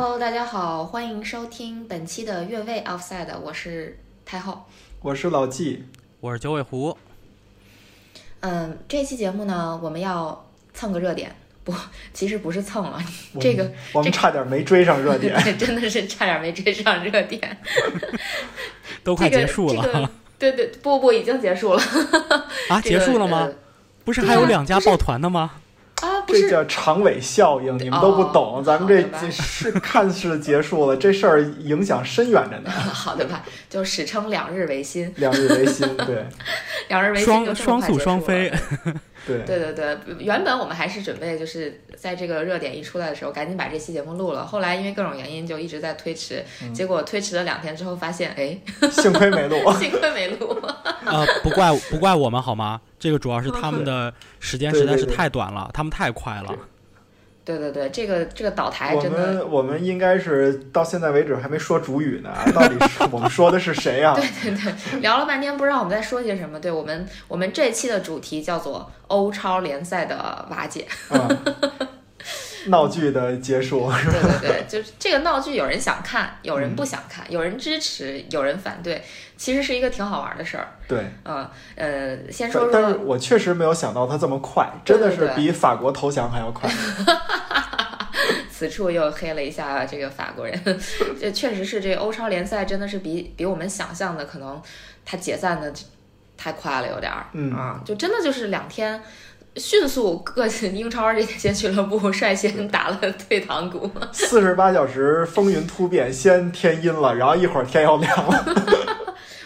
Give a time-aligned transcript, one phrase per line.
[0.00, 4.64] Hello，大家好，欢迎收听本期的越位 Offside，我是太后。
[5.02, 5.86] 我是老纪，
[6.20, 6.96] 我是九尾狐。
[8.38, 11.34] 嗯，这期节目呢，我们要蹭个热点，
[11.64, 11.74] 不，
[12.14, 13.02] 其实不是蹭了，
[13.40, 17.58] 这个我们差点没追上热点，对，真的是差点没追上热点，
[19.02, 19.82] 都快结束了。
[19.82, 21.82] 这个、对对，不不，已经结束了。
[22.68, 23.50] 啊， 结束了吗？
[24.04, 25.54] 不是还有两家抱团的吗？
[26.28, 28.62] 啊，这叫长尾效应，你们都不懂。
[28.62, 32.70] 咱们这是看似结束了， 这事儿影响深远着呢。
[32.70, 35.12] 好的吧，就史称两日维新。
[35.16, 36.26] 两日维新，对，
[36.88, 38.52] 两日维新双双宿双飞。
[39.28, 44.46] 对对对对，原本我们还是准备就是在这个热点一出来的时候，赶紧把这期节目录了。
[44.46, 46.42] 后来因为各种原因，就一直在推迟。
[46.74, 48.58] 结果推迟了两天之后，发现哎，
[48.90, 50.56] 幸亏没录， 幸亏没录。
[51.06, 52.80] 呃，不怪不怪我们好吗？
[52.98, 56.54] 这个主要是他们 的时间实在是太短了，他们太快了。
[57.48, 64.14] 对对对，这个这个倒台真的，我们我们应该是到现在为止还没说主语呢，到底是我们说的是谁 呀？
[64.14, 66.60] 对对对，聊了半天不知道我们在说些什么。
[66.60, 70.86] 对我们我们这期的主题叫做欧超联赛的瓦解。
[72.66, 79.02] 闹剧的结束， 对对对，就是这个闹剧，有人想看，有人不想看，有人支持，有人反对，
[79.38, 80.68] 其实是一个挺好玩的事儿。
[80.86, 86.68] 对，嗯呃，先说说，但是我确实没有想到它这么快，真的是比法国投降还要快。
[88.58, 90.60] 此处又黑了一下这个法国人，
[91.20, 94.60] 这确实是这欧超联赛真的是比比我们想象的可能
[95.04, 95.72] 它解散的
[96.36, 99.00] 太快了，有点儿，嗯啊，就真的就是两天。
[99.56, 103.90] 迅速，各 英超这些俱乐部率先打了退堂鼓。
[104.12, 108.44] 四十八小时风云突变，先天阴了，然后一会儿天要亮了。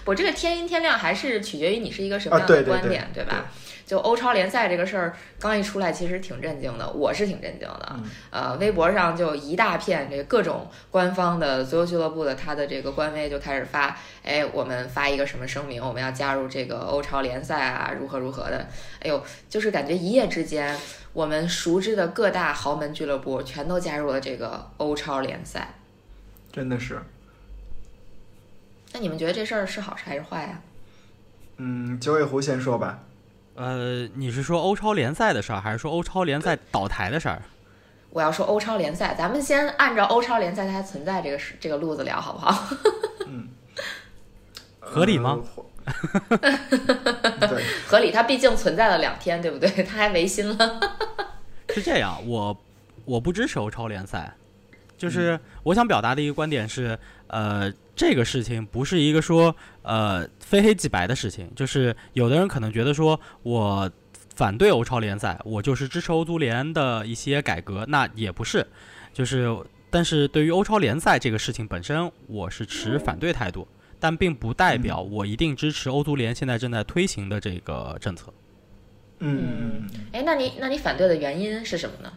[0.04, 3.46] 我这个天阴天亮还是取决于你是一个什么样的观点，对吧？
[3.92, 8.00] 就欧超联赛这个事儿刚一出来，其实挺震惊的，我是挺震惊的。
[8.30, 18.66] 呃，微博上就一大片，这各种官方的足球俱乐部的他的这个官微就开始发，哎，我们发一个什么声明，我们要加入这个欧超联赛啊，如何如何的。
[19.00, 20.74] 哎呦，就是感觉一夜之间，
[21.12, 25.74] 我们熟知的各大豪门俱乐部全都加入了这个欧超联赛，
[26.50, 26.98] 真的是。
[28.94, 30.62] 那你们觉得这事儿是好事还是坏呀？
[31.58, 33.00] 嗯，九尾狐先说吧。
[33.54, 37.42] 呃，你是说欧超联赛的事儿，还是说欧超联赛倒台的事儿？
[38.10, 42.76] 我要说欧超联赛，咱们先按照欧超联赛它还存在这个这个路子聊，好不好？
[43.26, 43.48] 嗯，
[44.80, 45.38] 合理吗？
[46.30, 48.10] 对，合理。
[48.10, 49.68] 它毕竟存在了两天，对不对？
[49.84, 50.80] 它还维新了。
[51.74, 52.56] 是这样，我
[53.04, 54.34] 我不支持欧超联赛，
[54.96, 57.72] 就是我想表达的一个观点是，呃。
[58.02, 63.88] 这个事情不是一个说呃非黑即白的事情，就是有的人可能觉得说我
[64.34, 68.66] 反对欧超联赛，我就是支持欧足联的一些改革，那也不是，
[69.12, 69.56] 就是
[69.88, 73.68] 但是对于欧超联赛这个事情本身，我是持反对态度，
[74.00, 78.34] 但并不代表我一定支持欧足联现在正在推行的这个政策。
[79.20, 82.12] 嗯，哎，那你那你反对的原因是什么呢？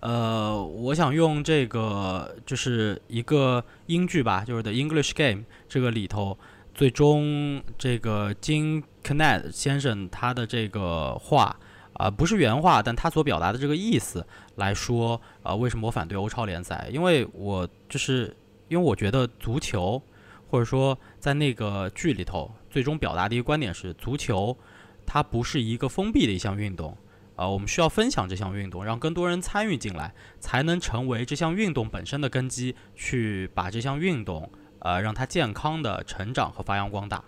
[0.00, 6.38] 呃，我想用这个就是一个英剧吧，就是《The English Game》这个里头，
[6.74, 11.54] 最终这个金 KENNET 先生他的这个话
[11.92, 16.88] 啊，不是原话，但他所表达的这个意思来说，呃，为什么我反对欧超联赛？
[16.90, 18.34] 因为我就是
[18.68, 20.02] 因为我觉得足球，
[20.48, 24.56] 或者说在那个剧里头，最终表达的一个观点是，足球
[25.04, 26.96] 它不是一个封闭的一项运动。
[27.40, 37.24] 呃，我们需要分享这项运动，让更多人参与进来，才能成为这项运动本身的根基，去把这项运动，呃，让它健康的成长和发扬光大。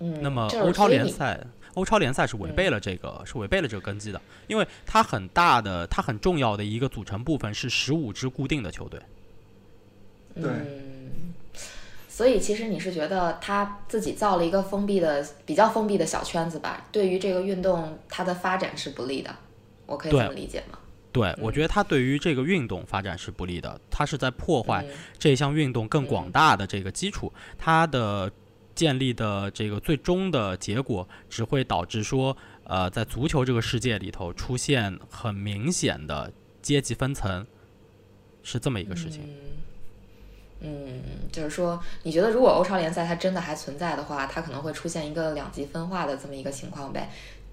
[0.00, 9.00] 嗯，那么欧超联赛，欧超联赛是违背了这个，是违背了这个根基的，因为它很大的，它很重要的一个组成部分是十五支固定的球队。
[10.34, 10.50] 对。
[12.20, 16.86] 所以其实你是觉得他自己造了一个封闭的、比较封闭的小圈子吧？
[16.92, 19.34] 对于这个运动，它的发展是不利的，
[19.86, 20.78] 我可以这么理解吗？
[21.12, 24.84] 对，我觉得它对于这个运动发展是不利的，它是在破坏
[25.18, 27.32] 这项运动更广大的这个基础。
[27.56, 28.30] 它的
[28.74, 36.30] 建立的这个最终的结果，只会导致说，呃，在足球这个世界里头出现很明显的
[36.60, 37.46] 阶级分层，
[38.42, 39.22] 是这么一个事情。
[39.22, 39.59] 嗯，
[40.60, 41.02] 嗯
[41.32, 47.10] 就是说，你觉得如果欧超联赛它真的还存在的话，它可能会出现一个两极分化的这么一个情况呗？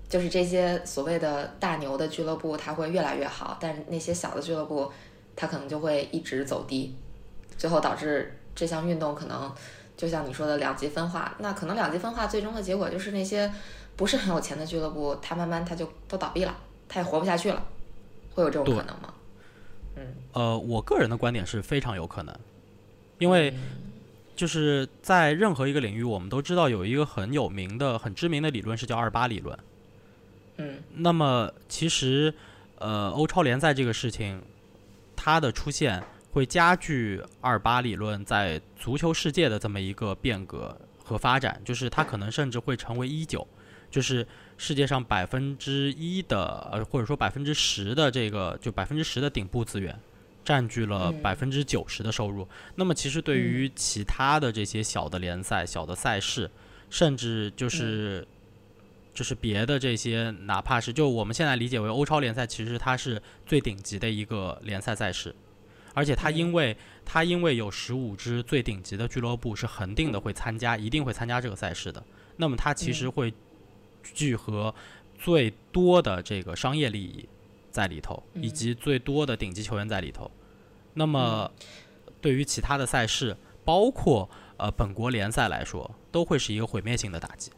[0.10, 4.92] 就是这些所谓的大牛的俱乐部，它会越来越好，但是那些小的俱乐部，
[5.36, 6.96] 它可能就会一直走低，
[7.58, 9.54] 最后导致这项运动可能
[9.98, 11.36] 就像你说的两极分化。
[11.40, 13.52] 那可能两极分化最终的结果就是那些
[13.96, 16.56] 不是很有钱的俱乐部，它慢慢它就都倒闭了，
[16.88, 17.66] 它也活不下去了，
[18.34, 19.14] 会有这种可能吗？
[19.96, 22.34] 嗯呃，我个人的观点是非常有可能，
[23.20, 23.54] 因为
[24.36, 29.58] 就是在任何一个领域，我们都知道有一个很有名的、很知名的理论是叫二八理论。
[30.58, 32.34] 嗯，那么其实，
[32.80, 34.42] 呃，欧超联赛这个事情，
[35.16, 43.48] 它的出现会加剧二八理论在足球世界的这么一个变革和发展，就是它可能甚至会成为一九，
[43.90, 44.26] 就是
[44.58, 49.98] 世界上百分之一的，呃，或者说百分之十的这个，就百分之十的顶部资源，
[50.48, 52.48] 占据了嗯百分之九十的收入。
[52.76, 56.50] 那么其实对于其他的这些小的联赛、小的赛事，
[56.90, 58.26] 甚至就是。
[59.18, 65.36] 就是别的这些，哪怕是就我们现在理解为欧超联赛，其实它是最顶级的一个联赛赛事，
[65.96, 72.04] 而且它因为它因为有十五支最顶级的俱乐部是恒定的会参加，一定会参加这个赛事的，
[72.36, 73.34] 那么它其实嗯会
[74.04, 74.72] 聚合
[75.18, 77.28] 最多的这个商业利益
[77.72, 80.30] 在里头，以嗯及最多的顶级球员在里头。
[80.98, 81.50] 那么
[82.20, 84.28] 对于其他的赛事，包括
[84.58, 87.52] 呃本国联赛来说，都会是一个毁灭性的打击。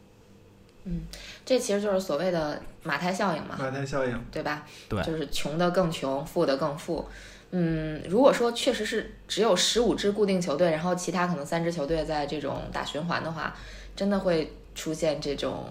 [0.84, 1.02] 嗯
[1.44, 4.66] 这其实就是所谓的马太效应嘛，马太效应，对吧？
[4.88, 7.08] 对就是穷的更穷，富的更富。
[7.50, 13.56] 嗯，如果说确实是只有十五支固定球队，然后其他可能三支球队在这种打循环的话，
[13.96, 15.68] 真的会出现这种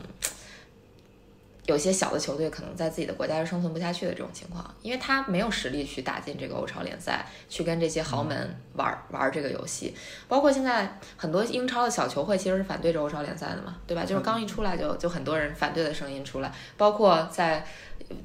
[1.69, 8.35] 有些小的球队可能在自己的国家是生存不下去的这种情况，因为他没有实力去打进这个欧超联赛，去跟这些豪门
[8.73, 9.93] 玩儿玩儿这个游戏。
[10.27, 14.03] 包括现在很多英超的小球会其实是反对这欧超联赛的嘛，对吧？
[14.03, 17.63] 就是刚一出来就就很多人反对的声音出来，包括在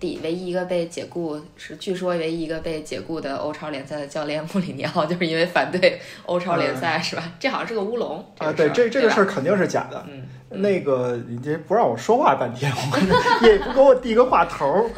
[0.01, 7.33] 第唯一一个被解雇是据说唯一一个被解雇的欧超联赛的教练穆里尼奥，就是因为反对欧超联赛，是吧？
[7.39, 10.03] 这好像是个乌龙啊，对，这这个事，儿肯定是假的。
[10.09, 10.23] 嗯，
[10.57, 12.99] 那个你这不让我说话半天，我
[13.47, 14.91] 也不给我递个话头儿。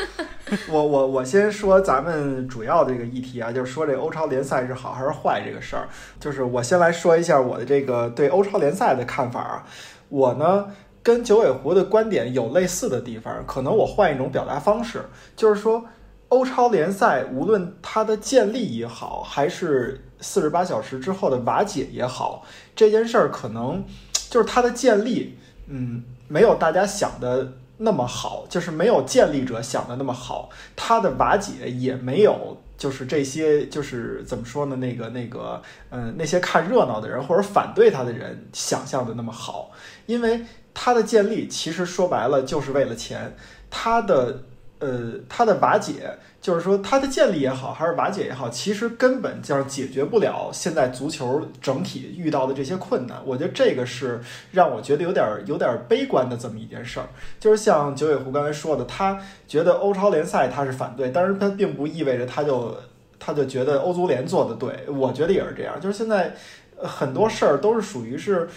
[0.69, 5.89] 我我我先说咱们主要这个议题啊，就是说这欧超联赛是好还是坏这个事儿。
[6.21, 9.67] 就是我先来说一下我的这个对欧超联赛的看法啊。
[10.09, 10.69] 我呢
[11.03, 15.85] 跟九尾狐的观点有类似的地方，可能我换一种表达方式，就是说
[16.29, 22.45] 欧超联赛无论它的建立也好，还是四十八小时之后的瓦解也好，
[22.77, 23.85] 这件事儿可能
[24.31, 25.37] 就是它的建立，
[25.67, 32.57] 嗯，没有大家想的那么好，就是没有建立者想的那么好，它的瓦解也没有。
[32.79, 34.77] 就是这些，就是怎么说呢？
[34.77, 39.71] 那个、那个，嗯、那些看热闹的人或者反对他的人想象的那么好，
[40.05, 43.35] 因为它的建立其实说白了就是为了钱，
[43.71, 44.43] 它的
[44.79, 53.19] 呃它的瓦解，就是说它的建立也好，还是瓦解也好，其实根本就是解决不了现在足球整体遇到的这些困难。
[53.25, 54.21] 我觉得这个是
[54.53, 57.07] 让我觉得有点有点悲观的这么一件事儿。
[57.41, 59.19] 就是像九尾狐刚才说的，他
[59.49, 62.77] 觉得欧超联赛他是反对，但是他并不意味着他就
[63.19, 64.89] 他就觉得欧足联做的对。
[64.91, 66.35] 我觉得也是这样，就是现在
[66.77, 68.49] 很多事儿都是属于是。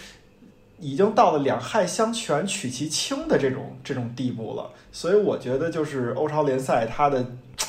[0.80, 7.24] 已经到了两害相权取其轻的这种这种地步了，所以我觉得就是欧超联赛它的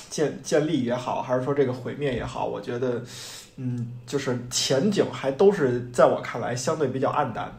[0.10, 3.04] 建建立也好，还是说这个毁灭也好，我觉得，
[3.58, 7.54] 嗯，就是前景还都是在我看来相对比较暗淡的。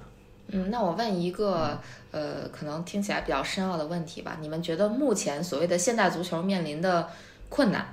[0.48, 1.78] 嗯，那我问一个
[2.10, 7.08] 呃，可能听起来比较深奥的问题吧，你们觉得目前所谓的现代足球面临的
[7.48, 7.86] 困难，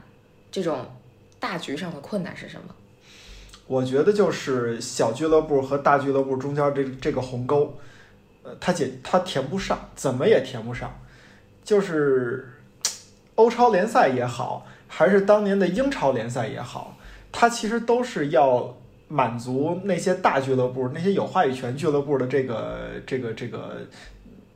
[0.51, 0.85] 这种
[1.39, 2.73] 大局上的困难是什么？
[3.69, 7.77] 我觉得就是小俱乐部和大俱乐部中间这这个鸿沟，
[8.41, 10.91] 呃，他解他填不上，怎么也填不上。
[11.63, 12.49] 就是
[13.35, 16.97] 欧超联赛也好，还是当年的英超联赛也好，
[17.31, 18.75] 它其实都是要
[19.07, 23.81] 满足那些大俱乐部、那些有话语权俱乐部的这个这个这个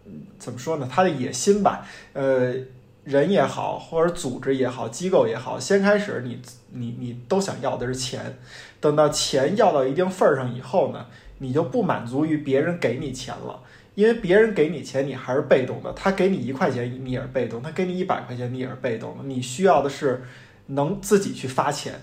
[0.08, 0.89] 嗯怎么说呢？
[0.91, 2.55] 他的野心吧，呃。
[3.03, 6.41] 人也好，或者组织也好，机构也好，先开始你
[6.72, 8.38] 你你都想要的是钱，
[8.79, 11.05] 等到钱要到一定份儿上以后呢，
[11.39, 13.60] 你就不满足于别人给你钱了，
[13.95, 20.24] 因为别人给你钱你还是被动的，他给你一块钱你也是被动，他给你一百块钱你也是被动的，你需要的是
[20.67, 22.00] 能自己去发钱，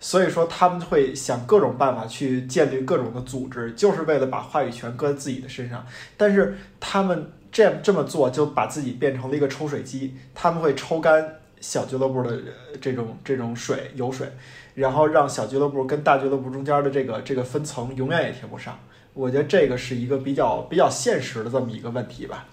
[0.00, 5.86] 所以说他们会想各种办法去建立各种的组织，就是为了把话语权搁在自己的身上，
[6.18, 7.32] 但是他们。
[7.52, 12.40] 这这么做就把自己变成了一个抽水机，他们会抽干小俱乐部的
[12.80, 14.26] 这种这种水油水，
[14.74, 18.78] 然后让小俱乐部跟大俱乐部中间的这个这个分层永远也填不上。
[19.14, 22.48] 我觉得这个是一个比较比较现实的这么一个问题吧。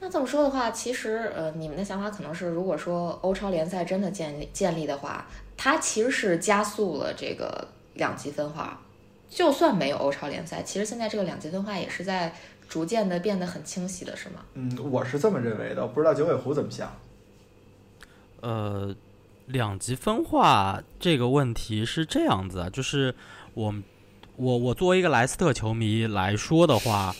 [0.00, 5.26] 那这么说的话，其实呃，你们的想法可能是，如果说欧超联赛真的建立建立的话，
[5.56, 8.80] 它其实是加速了这个两极分化。
[9.28, 12.32] 就算没有欧超联赛，其实现在这个两极分化也是在
[12.68, 14.44] 逐渐的变得很清晰的，是吗？
[14.54, 16.92] 嗯，我是这么认为的，不知道九尾狐怎么想。
[18.40, 18.94] 呃，
[19.46, 23.14] 两极分化这个问题是这样子，就是
[23.54, 23.74] 我
[24.36, 27.16] 我我作为一个莱斯特球迷来说的话，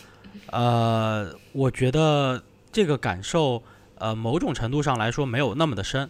[0.51, 2.41] 呃，我觉得
[2.71, 3.63] 这个感受，
[3.95, 6.09] 呃，某种程度上来说没有那么的深，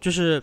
[0.00, 0.42] 就是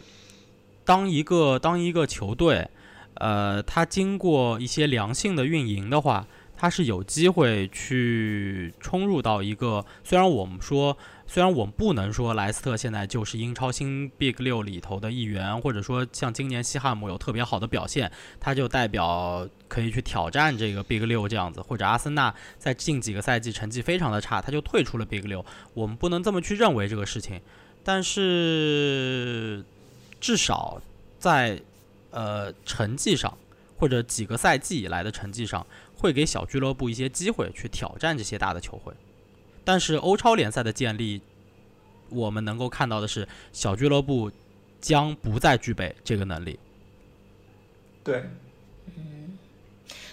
[0.85, 2.69] 当一个当一个球队，
[3.15, 6.25] 呃，它经过一些良性的运营的话，
[6.63, 10.97] 他是有机会去冲入到一个，虽然我们说。
[11.25, 25.43] 虽然我们不能说莱斯特现在就是英超新 Big 六里头的一员，或者说像今年西汉姆有特别好的表现，他就代表可以去挑战这个 Big 六这样子，或者阿森纳在近几个赛季成绩非常的差，他就退出了 Big 六。
[25.73, 27.41] 我们不能这么去认为这个事情，
[27.83, 29.65] 但是
[30.19, 30.81] 至少
[31.17, 31.59] 在
[32.11, 33.35] 呃成绩上，
[33.77, 35.65] 或者几个赛季以来的成绩上，
[36.03, 38.91] 会给小俱乐部一些机会去挑战这些大的球会。
[39.63, 41.21] 但是欧超联赛的建立，
[42.09, 44.29] 我们能够看到的是，小俱乐部
[44.81, 46.59] 将不再具备这个能力。
[48.03, 48.25] 对，
[48.97, 49.37] 嗯，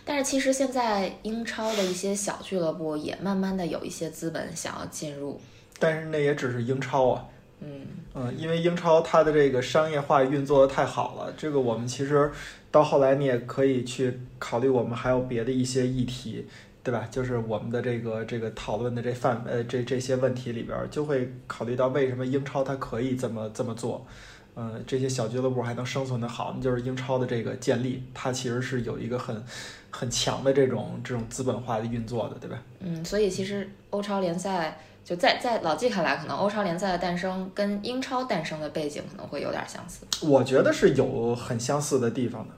[0.04, 5.40] 但是其实现在英超的一些小俱乐部也慢慢的有一些资本想要进入，
[5.80, 7.26] 但是那也只是英超啊。
[7.62, 12.30] 嗯嗯，因为英超它的这个商业化运作的太好了，这个我们其实
[12.70, 16.46] 到后来你也可以去考虑，我们还有别的一些议题。
[16.82, 17.06] 对吧？
[17.10, 24.06] 就是我们的这个这个讨论的这范呃这这些问题里边，就会考虑到为什么英超它可以这么这么做，
[24.54, 29.44] 呃，这些小俱乐部还能生存的好，那就是英超的这个建立，它其实是有一个很
[29.90, 32.56] 很强的这种这种资本化的运作的，对吧？
[32.78, 40.06] 嗯，所以其实欧超联赛就在在老季看来，可能欧超联赛的诞生跟英超诞生的背景可能会有点相似。
[40.26, 42.54] 我觉得是有很相似的地方的，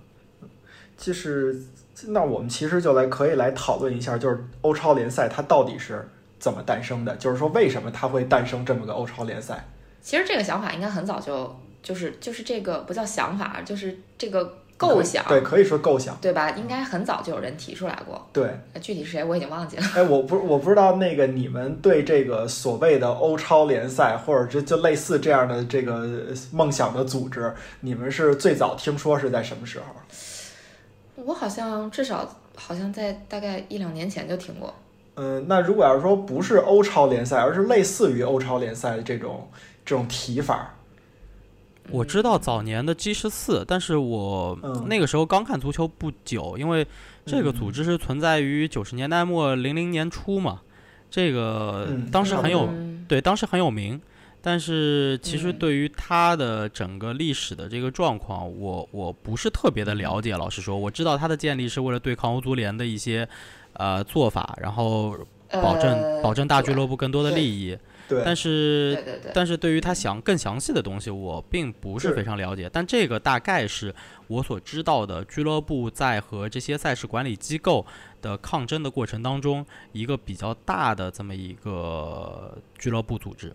[1.03, 1.55] 就是。
[2.09, 6.09] 那我们其实就来可以来讨论一下，就是欧超联赛它到底是
[6.41, 7.15] 怎么诞生的？
[7.17, 9.63] 就是说为什么它会诞生这么个欧超联赛？
[10.01, 15.23] 其实这个想法应该很早就就是就是这个不叫想法，就是这个构想。
[15.29, 16.51] 对，可以说构想，对吧？
[16.53, 18.27] 应该很早就有人提出来过。
[18.33, 19.85] 对，具体是谁我已经忘记了。
[19.95, 26.09] 哎，我不我不知道那个你们对这个所谓的欧超联赛，或者就就类似这样的这个
[26.51, 29.85] 梦想的组织，你们是最早听说是在什么时候？
[31.17, 34.75] 我好像至少好像在大概一两年前就听过。
[35.15, 39.49] 嗯，那如果要是说不是欧超联赛，而是类似于欧超联赛的这种
[39.85, 40.75] 这种提法，
[41.91, 46.87] 我知道早年的 G 十四，但是我那个时候刚看足球不久，因为
[47.27, 50.63] 这个组织是存在于九十年代末零零年初嘛，
[51.11, 52.69] 这个当时很有
[53.07, 54.01] 对，当时很有名。
[54.45, 60.37] 但是其实对于它的整个历史的这个状况，我我不是特别的了解。
[60.37, 63.29] 老实说，我知道它的建立是为了对抗欧足联的一些
[63.75, 65.17] 呃做法，然后
[65.49, 67.79] 保证保证大俱乐部更多的利益。
[68.09, 68.21] 对。
[68.25, 69.33] 但是对对对。
[69.33, 72.69] 但是对于它详更详细的东西，我并不是非常了解。
[72.73, 73.95] 但这个大概是
[74.27, 77.87] 我所知道的俱乐部在和这些赛事管理机构
[78.21, 83.55] 的抗争的过程当中，一个比较大的这么一个俱乐部组织。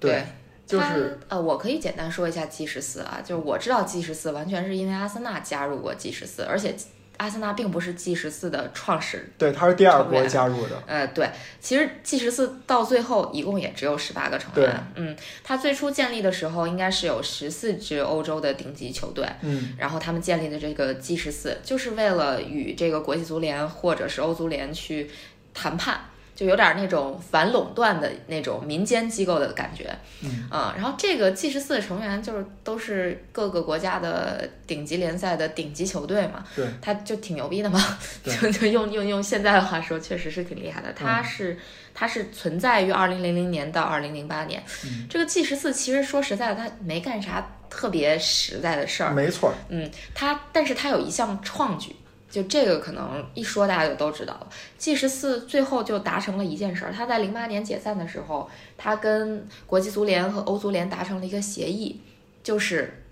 [0.00, 0.24] 对，
[0.66, 6.74] 就是呃，我可以简单说一下 G 十四啊，就是我知道 G 十四完全是因为阿森纳加入过 G 十四，而且
[7.16, 10.80] 阿森纳并不是 G 十四的创始，对，他是第二波加入的。
[10.86, 11.28] 呃，对，
[11.60, 14.86] 其实 G 十四到最后一共也只有十八个成员。
[14.94, 19.26] 嗯，他最初建立的时候应该是有十四支欧洲的顶级球队。
[19.40, 25.10] 嗯，然后他们建立的这个 G 十四就是为了与这个国际足联或者是欧足联去
[25.52, 26.02] 谈判。
[26.38, 29.92] 就有点那种反垄断的那种民间机构的感觉，
[30.22, 40.92] 嗯啊，然后这个 G 十四的成员就是都是各个国家的顶级联赛的顶级球队嘛，对，他就挺牛逼的嘛， 就就用用用现在的话说，确实是挺厉害的。
[40.92, 41.58] 他是
[41.92, 44.62] 他是存在于二零零零年到二零零八年，
[45.10, 51.96] 这个 G 十四其实说实在的，他没干啥特别实在的事儿，没错，嗯，他但是他有一项创举。
[52.30, 54.48] 就这个可能一说大家就都知道了。
[54.76, 62.00] G 十四最后就达成了一件事儿，他在零八年解散的时候，他跟国际足联和欧足联达成了一个协议，
[62.42, 63.02] 就是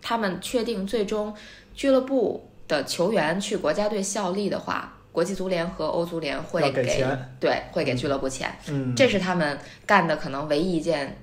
[0.00, 1.34] 他们确定最终
[1.74, 7.04] 俱乐部的球员去国家队效力的话，国际足联和欧足联会给
[7.38, 8.50] 对会给俱乐部钱。
[8.68, 11.18] 嗯，这是他们干的可能唯一一件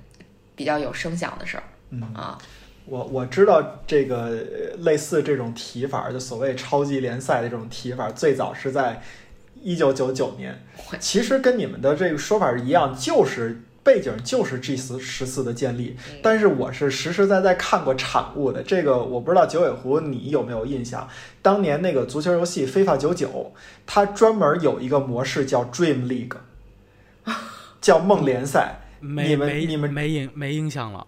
[0.54, 1.64] 比较有声响的事儿。
[1.90, 2.38] 嗯啊。
[2.84, 4.30] 我我知道这个
[4.78, 9.00] 类似这种提法，就所谓超级联赛的这种提法，最早是在
[9.62, 10.60] 一九九九年。
[10.98, 15.96] 其实跟你们的这个说法是一样，就是背景就是 G 十十四的建立。
[16.22, 18.62] 但是我是实实在在看过产物的。
[18.62, 21.08] 这个我不知道九尾狐你有没有印象？
[21.40, 23.28] 当年那个足球游戏《非法九九》，
[23.86, 26.36] 它专门有一个模式叫 Dream League，
[27.80, 28.80] 叫梦联赛。
[29.00, 31.06] 你们你们没印没印象了。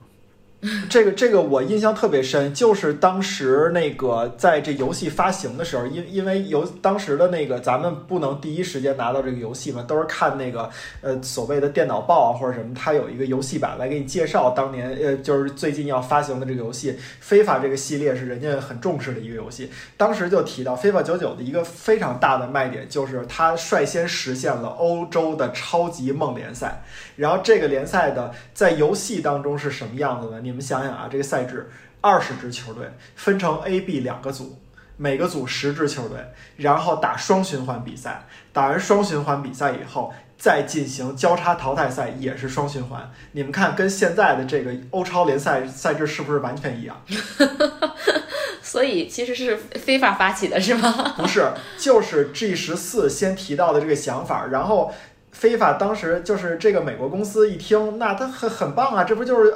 [0.88, 10.70] 这个这个我印象特别深，就是当时那个在这游戏发行的时候，因因为游当时的那个咱们不能第一时间拿到这个游戏嘛，都是看那个
[11.02, 16.96] 呃所谓的电脑报啊或者什么，它有一个游戏版来给你介绍当年呃就是最近要发行的这个游戏。
[17.20, 26.82] 非法这个系列是人家很重视的一个游戏，当时就提到非法九九的一个非常大的卖点就是它率先实现了欧洲的超级梦联赛，
[27.16, 30.40] 然后这个联赛的在游戏当中是什么样子呢？
[30.42, 31.68] 你们想想啊，这个赛制
[32.00, 34.58] 二十支球队分成 A、B 两个组，
[34.96, 36.18] 每个组十支球队，
[36.56, 38.26] 然后打双循环比赛。
[38.52, 43.10] 打完双循环比赛以后，再进行交叉淘汰赛，也是双循环。
[43.32, 47.02] 你们看，跟现在的这个欧超联赛赛制是不是完全一样？
[48.62, 51.14] 所以其实是非法发起的，是吗？
[51.16, 54.92] 不是，就是 G 十四先提到的这个想法，然后
[55.32, 59.54] 非法当时就是这个美国公司一听，那他很很棒啊，这不就是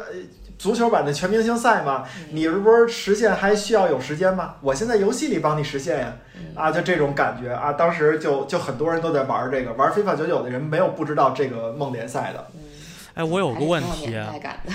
[0.59, 2.05] 足球版的全明星赛吗？
[2.33, 4.57] 你是不是实现还需要有时间吗？
[4.61, 6.17] 我现在游戏里帮你实现呀，
[6.57, 7.53] 啊，就这种感觉。
[7.53, 12.47] 啊，当时就就很多人都在玩这个，玩非法九九的人没有不知道这个梦联赛的。
[13.15, 14.15] 哎，我有个问题，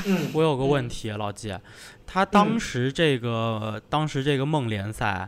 [0.06, 1.54] 嗯， 我有个问题，老季，
[2.08, 5.26] 他当时这个当时这个梦联赛，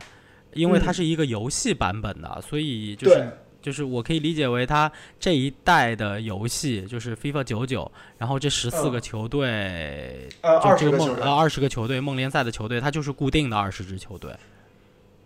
[0.54, 3.30] 因为它是一个游戏版本的，所以就是
[3.66, 14.30] 就是我可以理解为它这一代的游戏就是 FIFA 九九，然后这十四个球队，呃，就这个梦呃二十个球队梦联赛的球队，它就是固定的二十支球队。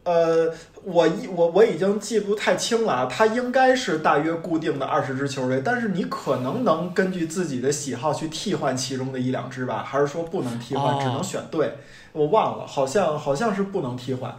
[0.04, 0.54] 呃，
[0.84, 11.74] 我一我我已经记不太清了，它应该是大约固定的二十支球队，但是你可能能根据自己的喜好去替换其中的一两支吧，还是说不能替换，只能选队？
[12.12, 14.34] 我忘了，好像好像是不能替换。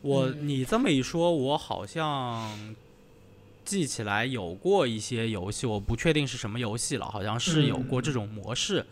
[0.00, 2.74] 我你这么一说，我好像
[3.64, 8.84] 记起来有过一些游戏，我不确定是什么游戏了，好像是有过这种模式。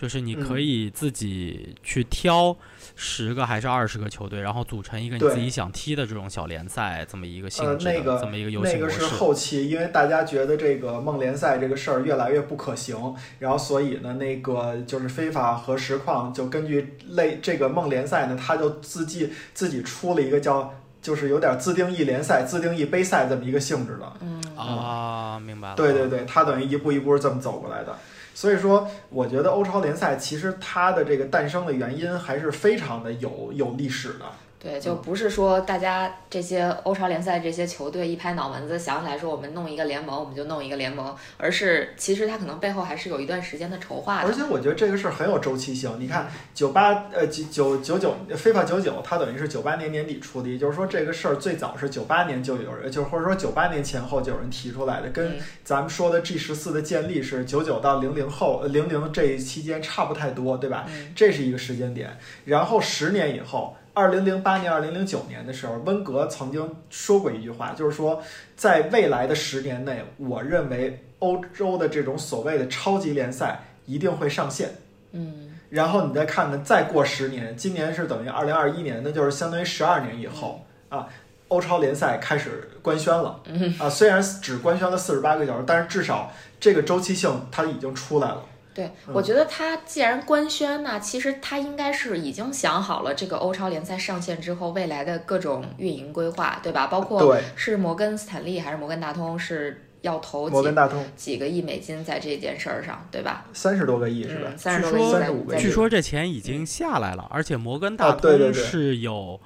[0.00, 2.56] 就是你可以自己去挑
[2.94, 8.96] 十个还是二十个球队，然后组成一个你自己想踢的这种小联赛，这么一个性质的这么一个游戏模式。
[8.96, 24.12] 那个是后期，因为大家觉得这个梦联赛这个事儿越来越不可行，然后所以呢，那个就是非法和实况就根据类这个梦联赛呢，他就自己自己出了一个叫就是有点自定义联赛、自定义杯赛这么一个性质的。
[24.20, 25.74] 嗯啊，明白了。
[25.74, 27.98] 对对对，他等于一步一步是这么走过来的。
[28.38, 34.26] 所以说，我觉得欧超联赛其实它的这个诞生的原因还是非常的有有历史的。
[34.60, 44.28] 对，就不是说大家这些欧超联赛这些球队一拍脑门子想起来说我们弄一个联盟，我们就弄一个联盟，而是其实它可能背后还是有一段时间的筹划的。
[44.28, 45.94] 而且我觉得这个事儿很有周期性。
[46.00, 60.84] 你看，九八呃九九九九非法九九，它等于是九八年年底出的，也就是说这个事儿最早是九八年就有人，就或者说九八年前后就有人提出来的，跟咱们说的 G 十四的建立是九九到零零后零零这一期间差不太多，对吧？
[61.14, 62.18] 这是一个时间点。
[62.44, 63.76] 然后十年以后。
[63.98, 68.22] 二零零八年、二零零九年的时候，温格曾经说过一句话，就是说，
[68.54, 74.70] 在未来的十年内，我认为欧洲的这种所谓的超级联赛一定会上线。
[75.10, 81.08] 嗯，然后你再看看，再过十年，今年是等于二零二一年，那就是相当于十二年以后啊，
[81.48, 83.40] 欧超联赛开始官宣了。
[83.80, 88.44] 啊，虽然只官宣了四十八个小时，但是至少这个周期性它已经出来了。
[88.78, 96.86] 对，我觉得他既然官宣呢，其实他应该是已经想好了这个欧超联赛上线之后未来的各种运营规划，对吧？
[96.86, 103.46] 包括是摩根斯坦利还是摩根大通是要投摩根大通几个亿美金在这件事儿上，对吧？
[103.52, 104.52] 三十多个亿是吧？
[104.56, 105.60] 三十多个亿，三十五个亿。
[105.60, 109.40] 据说这钱已经下来了，而且摩根大通是有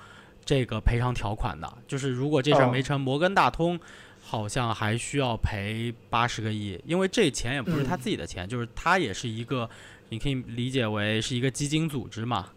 [0.44, 3.80] 这个赔偿条款的，就是如果这事儿没成，摩根大通。
[4.24, 9.68] 好像还需要赔八十个亿，因为这钱也不是他自己的钱，就是他也是一个，
[10.08, 12.48] 你可以理解为是一个基金组织嘛。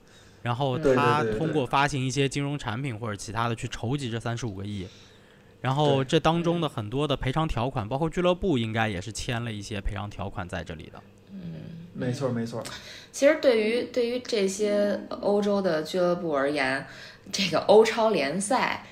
[0.41, 4.88] 然后他通过发行一些金融产品或者其他的去筹集这三十五个亿，
[5.60, 11.01] 然后这当中的很多的赔偿条款，包括俱乐部应该也是签了一些赔偿条款在这里的。
[11.32, 11.41] 嗯，
[11.93, 12.63] 没错没错。
[13.12, 16.86] 其实对于对于这些欧洲的俱乐部而言，
[17.34, 18.86] 这个欧超联赛。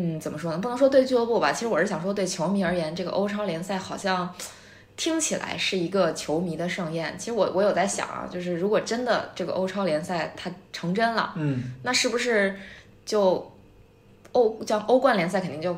[0.00, 0.58] 嗯，怎么说呢？
[0.58, 4.32] 不能说对俱乐部吧，其实我是想说，对球迷而言，这个欧超联赛好像
[4.96, 7.16] 听起来是一个球迷的盛宴。
[7.18, 12.54] 其实我我有在想啊，就是如果真的这个欧超联赛它成真了，嗯，那是不是
[13.04, 13.50] 就
[14.32, 15.76] 欧叫欧冠联赛肯定就。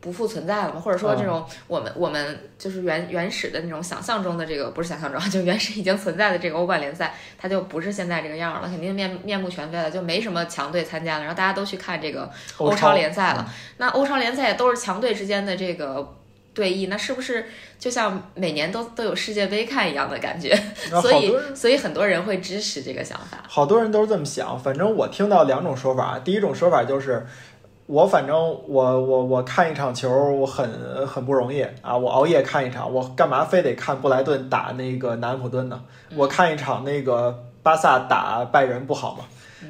[0.00, 0.80] 不复存在了吗？
[0.80, 13.46] 或者说这种我们我们就是原原始的那种想象中的这个不是想象中， 就原始已经存在的这个欧冠联赛，它就不是现在这个样了，肯定面面目全非了，就没什么强队参加了，然后大家都去看这个欧超联赛了。
[13.76, 16.16] 那欧超联赛也都是强队之间的这个。
[16.52, 17.46] 对弈，那是不是
[17.78, 20.52] 就像每年都都有世界杯看一样的感觉？
[21.00, 23.38] 所以所以很多人会支持这个想法。
[23.46, 24.58] 好多人都是这么想。
[24.58, 27.24] 反正我听到两种说法，第一种说法就是。
[27.90, 31.96] 我反正我我我看一场球，我很很不容易啊！
[31.96, 35.82] 我熬夜看一场，我干嘛非得看布莱顿打那个南安普顿呢？
[36.14, 39.24] 我看一场那个巴萨打拜仁不好吗？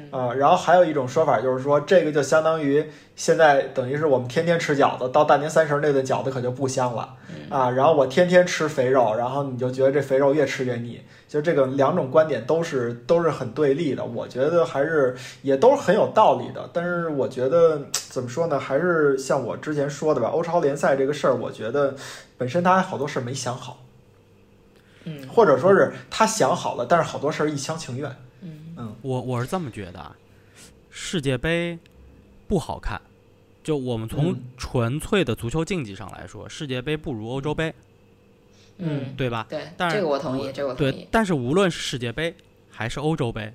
[0.09, 7.15] 啊，然后还有一种说法就是说，这个就相当于现在等于是我们天天吃饺子，到大年三十那顿饺子可就不香了
[7.49, 7.69] 啊。
[7.69, 11.01] 然后我天天吃肥肉，然后你就觉得这肥肉越吃越腻。
[11.27, 16.69] 就这个两种观点都是都是很对立的，我觉得还是也都是很有道理的。
[16.73, 21.95] 但是我觉得怎么说呢，还是像我之前说的吧，欧超联赛这个事儿，我觉得
[22.37, 23.79] 本身他还好多事儿没想好，
[25.05, 28.13] 嗯或者说是他想好了，但是好多事儿一厢情愿。
[28.81, 30.15] 嗯我我是这么觉得啊，
[30.89, 31.77] 世界杯
[32.47, 32.99] 不好看。
[33.63, 37.71] 就我们从嗯纯粹的足球竞技上来说，世界杯不如欧洲杯，
[38.77, 39.45] 嗯，对吧？
[39.47, 41.07] 对，但是这个我同意，这个我同对意，。
[41.11, 42.33] 但是无论是世界杯
[42.71, 43.53] 还是欧洲杯，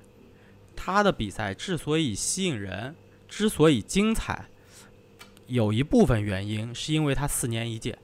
[0.77, 2.95] 它的比赛之所以吸引人，
[3.27, 4.45] 之所以精彩，
[5.47, 7.97] 有一部分原因是因为它四年一届。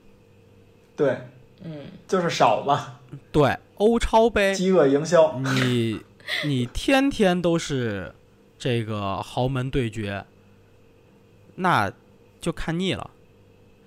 [0.94, 1.16] 对，
[1.62, 3.00] 嗯就是少嘛，
[3.32, 5.38] 对，欧超杯饥饿营销。
[5.38, 5.98] 你
[6.44, 8.14] 你天天都是
[8.58, 10.24] 这个豪门对决，
[11.56, 11.92] 那
[12.40, 13.10] 就看腻了。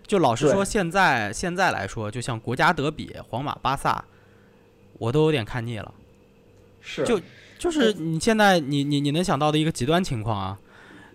[0.06, 4.06] 就老实说，现在现在来说，就像国家德比、皇马、巴萨，
[5.00, 5.94] 我都有点看腻了。
[6.80, 7.20] 是，就
[7.60, 10.58] 就是你现在你你你能想到的一个极端情况啊，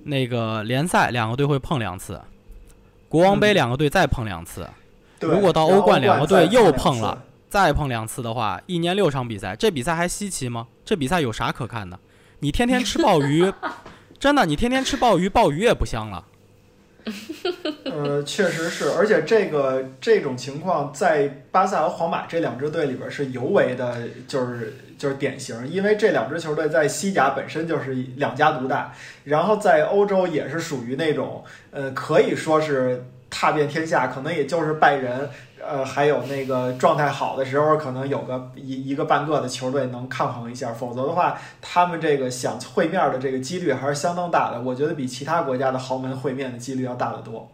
[0.04, 2.20] 那个联赛两个队会碰两次，
[3.08, 4.68] 国王杯嗯两个队再碰两次，
[5.18, 5.30] 对。
[5.30, 10.68] 如果到欧冠两个队又碰了，再碰两次的话，一年六场比赛，这比赛还稀奇吗？
[10.86, 11.98] 这比赛有啥可看的？
[12.38, 13.52] 你天天吃鲍鱼，
[14.18, 16.24] 真的，你天天吃鲍鱼，鲍鱼也不香了。
[17.84, 35.28] 呃，确实是，而且这个这种情况在巴萨和皇马这两支队里边是尤为的，就是就是典型，因为这两支球队在西甲本身就是两家独大，然后在欧洲也是属于那种呃，可以说是踏遍天下，可能也就是拜仁。
[35.64, 44.60] 呃，还有那个状态好的时候，可能有个一一个半个的球队能抗衡一下，否则的话，他们这个想会面的这个几率还是相当大的。
[44.60, 47.50] 我觉得比其他国家的豪门会面的几率要大得多。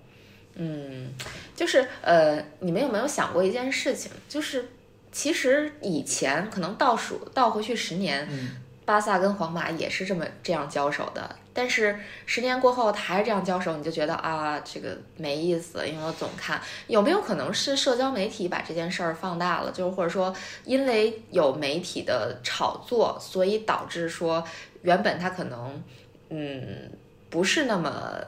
[0.54, 1.12] 嗯，
[1.54, 4.10] 就是呃，你们有没有想过一件事情？
[4.28, 4.68] 就是
[5.12, 16.62] 其实以前可能倒数倒回去十年，嗯，巴萨跟皇马也是这么这样交手的，但是十年过后他还是这样交手，你就觉得啊，这个没意思，因为我总看。
[16.86, 19.72] 有没有可能是社交媒体把这件事儿放大了？
[19.72, 20.32] 就是或者说，
[20.64, 24.44] 因为有媒体的炒作，所以导致说
[24.82, 25.82] 原本他可能
[26.28, 26.92] 嗯
[27.28, 28.20] 不是那么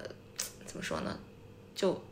[0.66, 1.16] 怎么说呢？
[1.72, 2.02] 就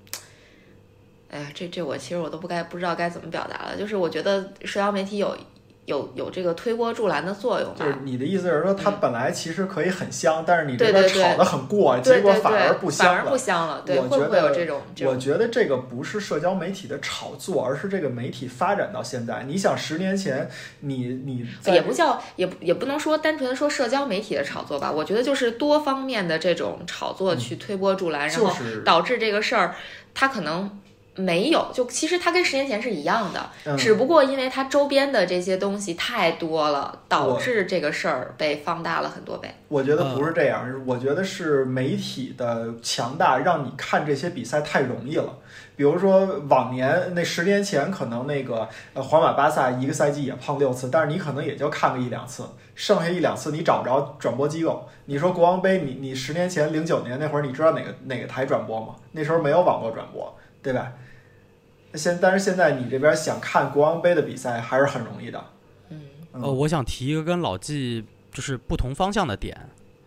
[1.30, 3.76] 哎呀，这这我其实我都不该不知道该怎么表达了。
[3.76, 5.36] 就是我觉得社交媒体有
[5.88, 7.76] 有有这个推波助澜的作用吧。
[7.78, 13.38] 就是你的意思是说，它嗯本来其实可以很香，但是你这边炒的很过，对结果反而不香了反而不。
[13.38, 13.82] 香了。
[13.86, 14.82] 对，我觉会不会有得这种？
[15.06, 19.44] 我觉得这个不是社交媒体的炒作，而是这个媒体发展到现在。
[19.48, 20.46] 你想，十年前
[20.80, 29.74] 你你也不叫也也不能说单纯的说社交媒体的炒作吧，我觉得就是多方面的这种炒作去推波助澜，然后就是导致这个事儿
[30.12, 30.78] 它可能
[31.18, 39.52] 没有，就其实它跟十年前是一样的，嗯只不过因为它周边的这些东西太多了，导致这个事儿被放大了很多倍。
[39.68, 45.38] 我觉得不是这样，我觉得是媒体的强大让你看这些比赛太容易了。
[45.76, 54.88] 比如说往年那十年前，可能那个呃皇马、巴萨一个赛季也碰六次，但是你可能也就看个一两次，剩下一两次你找不着转播机构。
[55.04, 58.96] 你说国王杯，你你十年前零九年那会儿，你知道哪个哪个台转播吗？
[59.12, 60.92] 那时候没有网络转播，对吧？
[61.94, 65.44] 现但是现在你这边想看国王杯的比赛还是很容易的。
[65.90, 66.00] 嗯
[66.34, 69.58] 嗯呃，我想提一个跟老纪就是不同方向的点，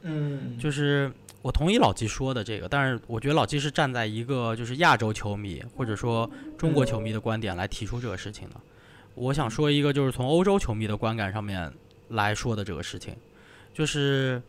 [0.04, 8.56] 嗯，就是我同意老纪说的这个，但是我觉得老纪是站在一个就是亚洲球迷或者说中国球迷的观点来提出这个事情的。
[9.16, 11.72] 我想说一个就是从欧洲球迷的观感上面
[12.10, 13.14] 来说的这个事情，
[13.74, 14.42] 就是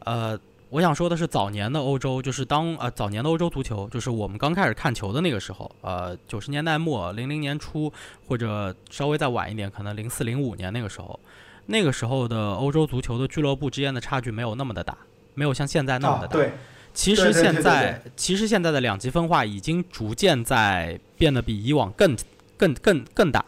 [0.00, 0.38] 呃，
[0.72, 7.92] 我想说的是早年的欧洲，就是当呃早年的欧洲足球，就是我们刚开始看球的那个时候，呃九十年代末零零年初
[8.26, 11.20] 或者稍微再晚一点，可能零四零五年那个时候，
[11.66, 14.96] 那个时候的欧洲足球的俱乐部之间的差距没有那么的大。
[15.34, 16.38] 没有像现在那么的大。
[16.38, 16.52] 啊对，
[16.94, 22.16] 其实现在，其实现在的两极分化已经逐渐在变得比以往更
[22.56, 23.44] 更更更大，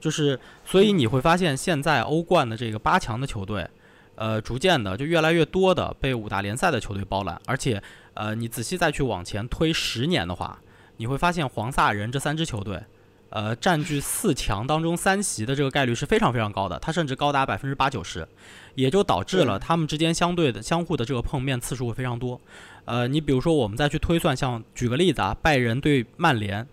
[0.00, 3.68] 就是所以你会发现现在欧冠的这个八强的球队，
[4.16, 7.82] 呃，逐渐的就越来越多的被五大联赛的球队包揽，而且
[8.14, 10.60] 呃，你仔细再去往前推十年的话，
[10.98, 12.80] 你会发现黄萨人这三支球队，
[13.30, 18.26] 呃，占据四强当中三席的这个概率是非常非常高的，它甚至高达百分之八九十，
[18.76, 22.40] 也就导致了他们之间相对的相互的这个碰面次数会非常多。
[22.84, 26.64] 呃，你比如说我们再去推算，像举个例子啊，拜仁对曼联，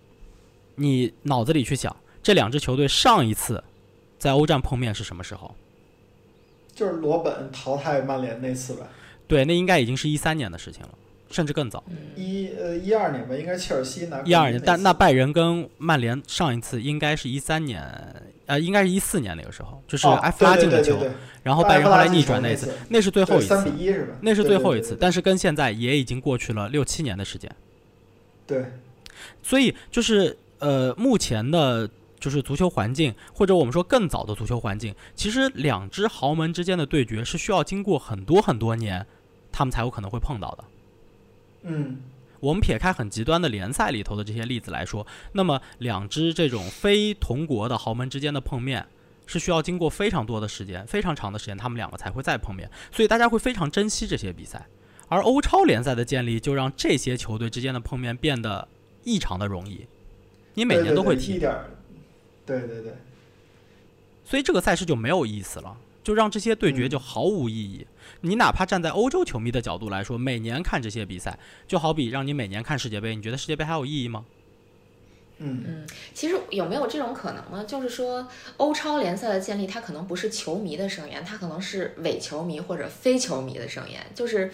[0.76, 3.64] 你脑子里去想这两支球队上一次
[4.18, 5.56] 在欧战碰面是什么时候？
[6.74, 8.80] 就是罗本淘汰曼联那次呗。
[9.26, 10.88] 对，那应该已经是一三年的事情了。
[11.30, 11.82] 甚至更早，
[12.14, 17.82] 一呃一二年吧，应该切尔西拿一二年，但那拜仁跟曼联上一次应该是一三年，
[18.44, 21.02] 呃，应该是一四年那个时候，就是埃弗拉进的球，
[21.42, 24.14] 然后拜仁后来逆转那次，那是最后一次，三比一是吧？
[24.20, 27.50] 那是最后一次，但是跟现在也已经过去了六七年的时间。
[28.46, 28.66] 对，
[29.42, 31.88] 所以就是呃，目前的
[32.22, 39.04] 就是足球环境，或者我们说更早的足球环境，其实两支豪门之间的对决是需要经过很多很多年，
[39.50, 40.64] 他们才有可能会碰到的。
[41.64, 42.00] 嗯，
[42.38, 48.86] 我们撇开很极端的联赛里头的这些例子来说，那么两支这种非同国的豪门之间的碰面，
[49.26, 52.70] 是需要经过非常多的时间、非常长的时间，他们两个才会再碰面。
[52.92, 54.64] 所以大家会非常珍惜这些比赛。
[55.08, 58.68] 而欧超联赛的建立，就让这些球队之间的碰面变得
[59.02, 59.88] 异常的容易。
[60.54, 61.81] 你每年都会踢，对对对。
[64.24, 67.86] 所以这个赛事就没有意思了，就让这些对决就毫无意义。
[68.20, 74.24] 你哪怕站在欧洲球迷的角度来说，每年看这些比赛，就好比让你每年看世界杯，你觉得世界杯还有意义吗？
[75.38, 77.64] 嗯嗯，其实有没有这种可能呢？
[77.64, 84.52] 就是说，欧超联赛的建立，它可能不是球迷的声音，它可能是伪球迷或者非球迷的声音，就是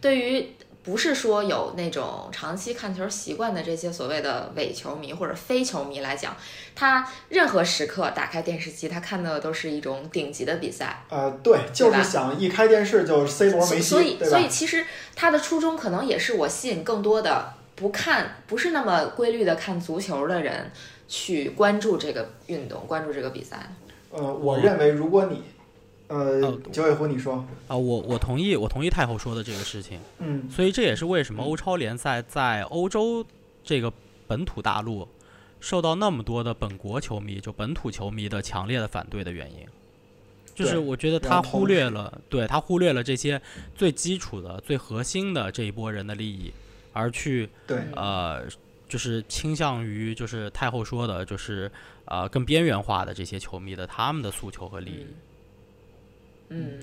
[0.00, 0.48] 对于。
[0.84, 6.36] 不是说有那种长期看球习惯的这些所谓的伪球迷或者非球迷来讲，
[6.76, 11.02] 他任何时刻打开电视机，他看到的都是一种顶级的比赛。
[11.08, 14.84] 呃，对，就是想一开电视就 C 罗梅西，所以，所以其实
[15.16, 20.70] 他的初衷可能也是我吸引更多的不看、不是那么规律的看足球的人
[21.08, 23.72] 去关注这个运动、关注这个比赛。
[24.10, 25.42] 呃，我认为如果你。
[26.14, 27.44] 呃，九尾狐，你说。
[27.66, 29.98] 啊，我我同意，我同意太后说的这个事情。
[30.18, 33.26] 嗯，所以这也是为什么欧超联赛在欧洲
[33.64, 33.92] 这个
[34.28, 35.08] 本土大陆
[35.58, 39.66] 受到那么多的本国球迷，就本土球迷的强烈的反对的原因，
[40.54, 43.42] 就是我觉得他忽略了，对他忽略了这些
[43.74, 46.52] 最基础的、最核心的这一波人的利益，
[46.92, 47.78] 而去对。
[47.96, 48.44] 呃，
[48.88, 51.68] 就是倾向于就是太后说的，就是
[52.04, 55.02] 呃更边缘化的这些球迷的他们的诉求和利益。
[55.02, 55.14] 嗯
[56.54, 56.78] 嗯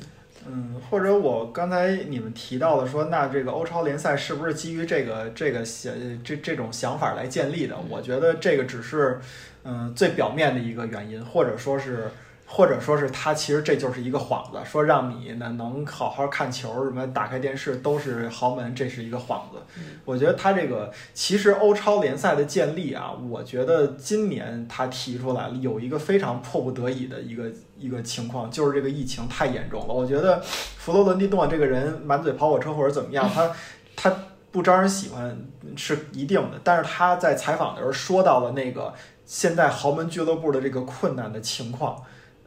[0.48, 7.76] 嗯，或者我刚才你们提到的说，那这个欧超联赛是不是基于这个这个想这这种想法来建立的？
[7.90, 9.20] 我觉得这个只是
[9.64, 12.10] 嗯最表面的一个原因，或者说是。
[12.54, 19.82] 或者说是他其实这就是一个幌子，说让你呢能好好看球，什么打开电视都是豪门，这是一个幌子。
[20.04, 29.94] 我觉得他这个其实欧超联赛的建立啊，我觉得今年他提出来了有一个非常迫不得已的一个一个情况，就是这个疫情太严重了。
[29.94, 33.50] 我觉得弗洛伦蒂诺这个人满嘴跑火车或者怎么样，他
[33.96, 34.14] 他
[34.52, 35.42] 不招人喜欢
[35.78, 38.94] 是一定的，但是他在采访的时候说到了那个
[39.26, 41.96] 现在豪门俱乐部的这个困难的情况。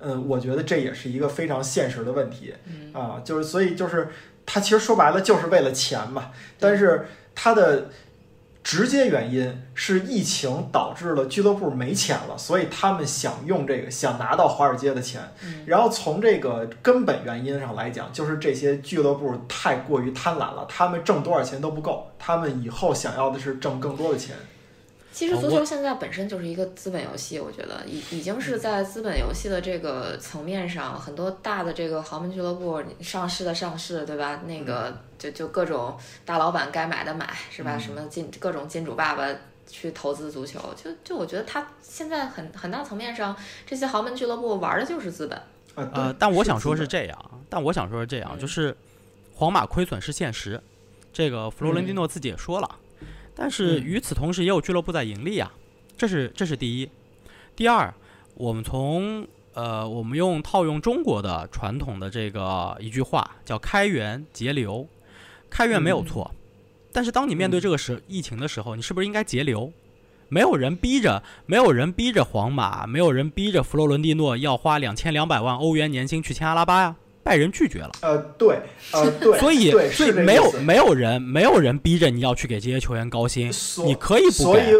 [0.05, 2.55] 嗯，我觉得这也是一个非常现实的问题，
[2.93, 4.09] 啊，就是所以就是
[4.45, 7.91] 他其实说白了就是为了钱嘛，但是他的
[8.63, 15.21] 直接原因是疫情导致了俱乐部没钱了，所以他们想用这个想拿到华尔街的钱，
[15.67, 24.35] 然后从这个根本原因上来讲，就是这些俱乐部太过于贪婪了，他们挣多少钱都不够，他们以后想要的是挣更多的钱。
[25.15, 34.41] 其实足球现在本身就是一个资本游戏，我觉得已已经是在资本游戏的这个层面上，很多大的这个豪门俱乐部上市的上市，对吧？
[34.45, 37.79] 那个就就各种大老板该买的买，是吧？
[37.79, 39.25] 什么金各种金主爸爸
[39.69, 45.41] 去投资足球，就就我觉得他现在很很大层面上，这些豪门俱乐部玩的就是资本。
[45.77, 48.77] 呃，但我想说是这样，但我想说是这样，就是
[49.33, 50.61] 皇马亏损是现实，
[51.13, 52.79] 这个弗洛伦蒂诺自己也说了。
[53.35, 55.53] 但是与此同时，也有俱乐部在盈利啊，
[55.97, 56.89] 这是这是第一。
[57.57, 57.93] 第二，
[58.35, 64.87] 我们从呃，我们用套用中国的传统的这个一句话，叫开源节流。
[65.51, 66.35] 开源没有错，
[66.93, 69.73] 但是当你面对这个时疫情的时候，你是不是应该节流？
[70.29, 76.97] 没有人逼着，没有人逼着皇马，没有人逼着弗洛伦蒂诺要花两千两百万欧元年薪去签阿拉巴呀。
[77.25, 77.91] 拜仁拒绝了。
[78.03, 78.59] 呃，对，
[78.93, 83.51] 呃，对， 所以，所以没有没有人没有人逼着你要去给这些球员高薪，
[83.85, 84.73] 你可以不给。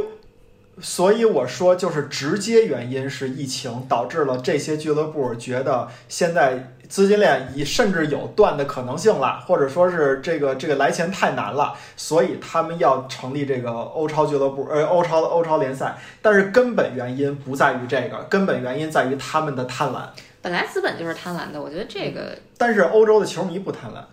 [0.81, 15.97] 所以我说，就是直接原因是疫情导致了这些俱乐部觉得现在资金链已甚至有断的可能性了，或者说是这个这个来钱太难了，所以他们要成立这个欧超俱乐部，呃，欧超欧超联赛。
[16.21, 20.01] 但是根本原因不在于这个，根本原因在于他们的贪婪。
[20.45, 22.39] 本来资本就是贪婪的，我觉得这个。
[22.59, 24.05] 但是欧洲的球迷不贪婪。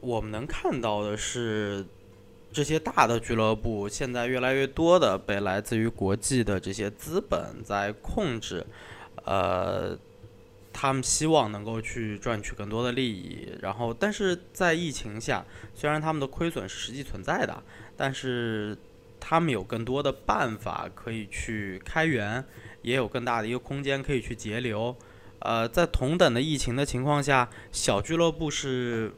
[0.00, 1.84] 我们能看到的是。
[2.52, 8.66] 这些大的俱乐部现在越来越多的被来自于国际的这些资本在控制，
[9.24, 9.96] 呃，
[10.72, 13.56] 他们希望能够去赚取更多的利益。
[13.62, 15.44] 然后，但是在疫情下，
[15.76, 17.62] 虽然他们的亏损是实际存在的，
[17.96, 18.76] 但是
[19.20, 22.44] 他们有更多的办法可以去开源，
[22.82, 24.94] 也有更大的一个空间可以去节流。
[25.40, 29.12] 呃，在同等的疫情的情况下，小俱乐部是。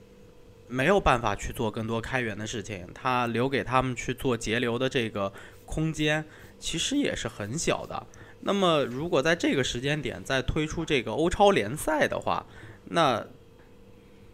[0.68, 5.30] 没有办法去做更多开源的事情，他留给他们去做节流的这个
[5.66, 6.24] 空间
[6.58, 8.06] 其实也是很小的。
[8.40, 12.46] 那么，如果在这个时间点再推出这个欧超联赛的话，
[12.86, 13.22] 那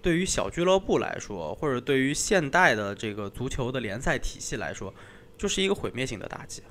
[0.00, 4.94] 对于小俱乐部来说，或者对于现代的这个足球的联赛体系来说，
[5.36, 6.62] 就是一个毁灭性的打击。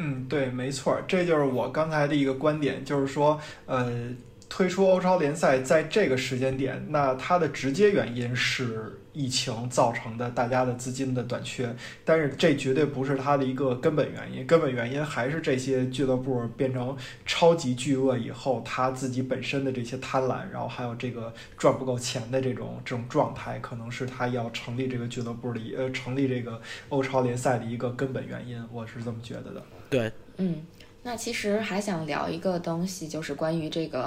[0.00, 4.10] 嗯，对，没错，这就是我刚才的一个观点，就是说，呃。
[4.52, 11.72] 推出欧超联赛在这个时间点，那它的直接原因是疫情造成的大家的资金的短缺，
[12.04, 29.62] 但是这绝对不是它的一个根本原因，根本原因还是这些俱乐部变成超级巨鳄以后，他自己本身的这些贪婪，然后还有这个赚不够钱的这种这种状态，可能是他要成立这个俱乐部的呃成立这个欧超联赛的一个根本原因，我是这么觉得的。
[29.90, 30.64] 对，嗯。
[31.02, 34.06] 那其实还想聊一个东西，就是关于这个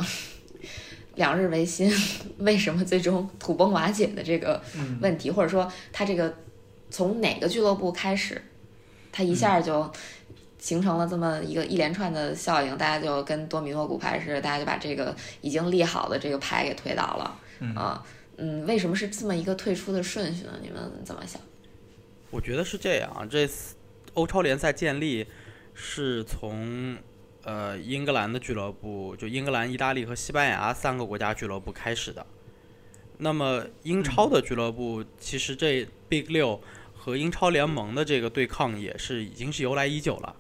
[1.15, 1.91] 两日维新
[2.37, 4.61] 为什么最终土崩瓦解的这个
[5.01, 6.31] 问题，或者说它这个
[6.91, 8.39] 从哪个俱乐部开始，
[9.11, 9.91] 它一下就
[10.59, 17.39] 形成了这么一个一连串的效应，大家就跟多米诺骨牌似的，大家就把这个已经立好的这个牌给推倒了
[17.75, 18.05] 啊，
[18.37, 20.53] 嗯，为什么是这么一个退出的顺序呢？
[20.61, 21.41] 你们怎么想？
[22.29, 23.49] 我觉得是这样啊，这
[24.13, 25.25] 欧超联赛建立。
[25.73, 26.97] 是从
[27.43, 32.25] 呃英格兰的俱乐部，就英格兰、意大利和西班牙三个国家俱乐部开始的。
[33.17, 36.62] 那么英超的俱乐部，其实这 Big 六
[36.93, 40.36] 和英超联盟的这个对抗也是已经是由来已久了。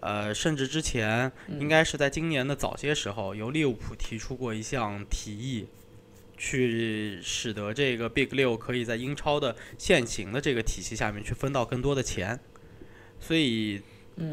[0.00, 1.30] 呃，甚至之前
[1.60, 5.66] 应该是在今年的早些时候，由利物浦提出过一项提议，
[6.36, 12.40] 去使得这个 Big 六可以在英超的现行的这个体系下面去分到更多的钱。
[13.20, 13.80] 所以。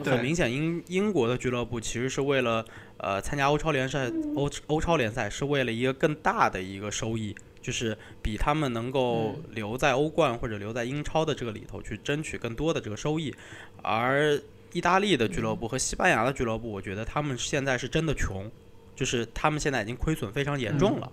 [0.04, 2.64] 很明显，英英国的俱乐部其实是为了
[2.98, 13.34] 呃参加欧超联赛，欧欧超联赛是为了一个更大的一个收益，就是比他们能够留在欧冠或者留在英超的这个里头去争取更多的这个收益。
[13.82, 14.40] 而
[14.74, 18.52] 意大利的俱乐部和西班牙的俱乐部，我觉得他们现在是真的穷，
[18.96, 21.10] 就是他们现在已经亏损非常严重了，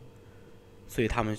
[0.89, 1.37] 所以他们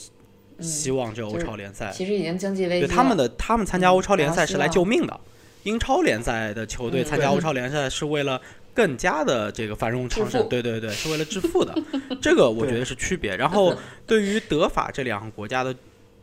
[0.62, 5.20] 希望这欧超联赛其实已经经济危机，对他们的他们参加欧超联赛是来救命的。
[5.68, 8.42] 英超联赛的球队参加欧超联赛是为了
[8.74, 11.76] 更加的这个繁荣昌盛，对对对，是为了致富的，
[12.22, 13.36] 这个我觉得是区别。
[13.36, 13.76] 然后
[14.06, 15.76] 对于德法这两个国家的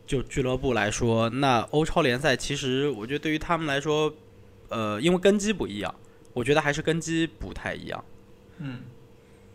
[0.07, 4.11] 就俱乐部来说，那欧超联赛其实我觉得对于他们来说，
[4.69, 5.93] 呃，因为根基不一样，
[6.33, 8.03] 我觉得还是根基不太一样。
[8.57, 8.79] 嗯，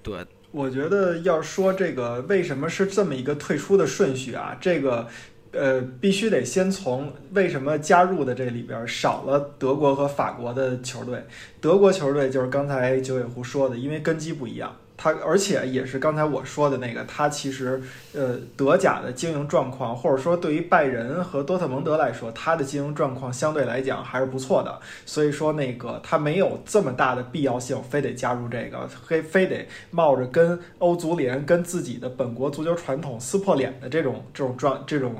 [0.04, 5.08] 对，我觉得要说这个为什么是这么一个退出的顺序啊，这个。
[5.52, 11.24] 呃，必须得先从为什么加入的这里边少了德国和法国的球队。
[11.60, 14.76] 德国球队就是刚才九尾狐说的，因为根基不一样。
[15.02, 17.80] 他而且也是刚才我说的那个，他其实
[18.12, 24.78] 呃德甲的经营状况，或者说对于拜仁和多特蒙德来说，他的经营状况相对来讲还是不错的。
[25.06, 35.14] 所以说那个他没有这么大的必要性，非得加入这个，非非得冒着跟欧足联、跟自己的本国足球传统撕破脸的这种这种状这种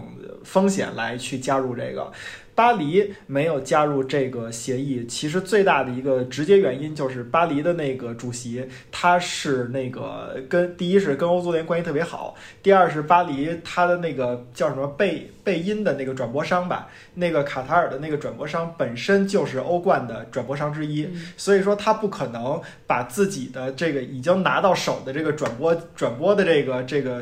[0.45, 2.13] 风险来去加入这个。
[2.55, 27.21] 巴黎没有加入这个协议，其实最大的一个直接原因就是巴黎的那个主席，他是那个跟第一是跟欧足联关系特别好，第二是巴黎他的那个叫什么贝贝因的那个转播商吧，那个卡塔尔的那个转播商本身就是欧冠的转播商之一，所以说他不可能把自己的这个已经拿到手的这个转播转播的这个这个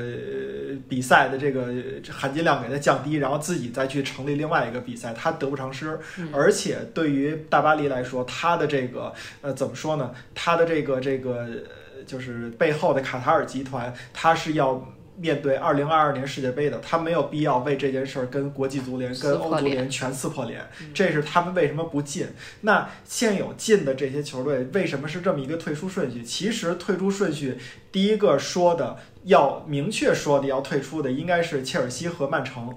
[0.87, 1.73] 比赛的这个
[2.11, 5.33] 含金量给它降低，然后自己再去成立另外一个比赛，他。
[5.39, 5.97] 得不偿失，
[6.33, 10.13] 而且对于大巴黎来说，他的这个呃怎么说呢？
[10.35, 11.47] 他的这个这个
[12.05, 14.85] 就是背后的卡塔尔集团，他是要
[15.17, 20.67] 面对二零二二年世界杯的，他没有必要为这件事儿跟国际足联、跟欧足联全撕破脸。
[20.93, 22.27] 这是他们为什么不进？
[22.63, 26.25] 那现有进的这些球队为什么是这么一个退出顺序？
[26.25, 27.57] 其实退出顺序
[27.93, 28.99] 第一个说的
[29.29, 32.75] 要明确说的要退出的应该是切尔西和曼城，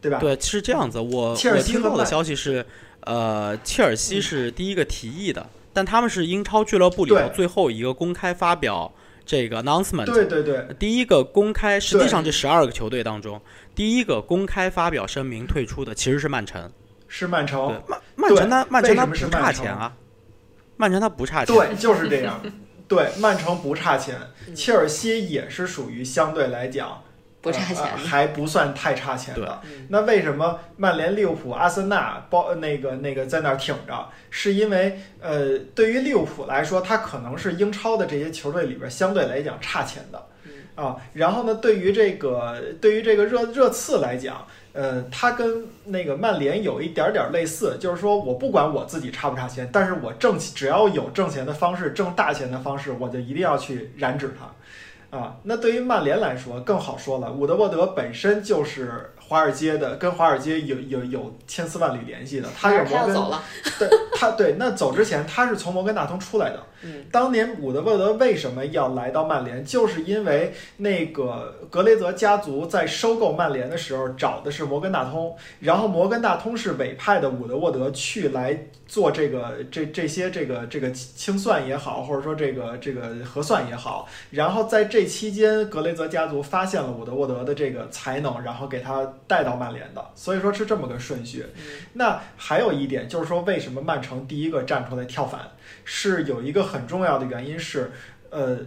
[0.00, 0.18] 对吧？
[0.18, 0.98] 对，是这样子。
[1.00, 2.64] 我我听到的消息是，
[3.00, 8.92] 呃，切尔西是第一个提议的，但他们是英超俱乐部里头最后一个公开发表。
[9.26, 13.40] 这个 announcement，对对对，第一个公开，实际上这十二个球队当中，
[13.74, 16.70] 第一个公开发表声明退出的其实是曼城，
[17.08, 19.96] 是曼城，曼曼城他曼城他不差钱啊，
[20.76, 22.38] 曼城他不差钱，对，就是这样，
[22.88, 24.16] 对，曼城不差钱，
[24.54, 27.02] 切尔西也是属于相对来讲。
[27.40, 29.60] 不差钱，还不算太差钱的。
[29.90, 34.08] 那为什么曼联、利物浦、阿森纳包那个那个在那儿挺着？
[34.30, 40.26] 是因为呃，对于利物浦来说，它可能是英超的这些球队里边相对来讲差钱的
[40.74, 40.96] 啊。
[41.12, 55.16] 然后呢，对于这个对于这个热热刺来讲，呃，他跟那个曼联有一点点类似，就是说我不管我自己差不差钱，但是我挣只要有挣钱的方式，挣大钱的方式，我就一定要去染指它。
[55.16, 57.30] 啊，那对于曼联来说更好说了。
[57.30, 62.48] 伍德沃德本身就是华尔街的，跟华尔街有有有千丝万缕联系的。
[62.58, 63.14] 他是摩根，
[63.78, 66.62] 对，他对，那走之前他是从摩根大通出来的。
[66.86, 91.46] 嗯，当年伍德沃德为什么要来到曼联，就是因为那个格雷泽家族在收购曼联的时候找的是摩根大通，然后摩根大通是委派的伍德沃德去来做这个这这些这个这个清算也好，或者说这个这个核算也好，然后在这期间格雷泽家族发现了伍德沃德的这个才能，然后给他带到曼联的，所以说是这么个顺序。
[91.92, 95.40] 那还有一点就是说，为什么曼城第一个站出来跳反？
[95.84, 97.92] 是有一个很重要的原因是，
[98.30, 98.58] 呃，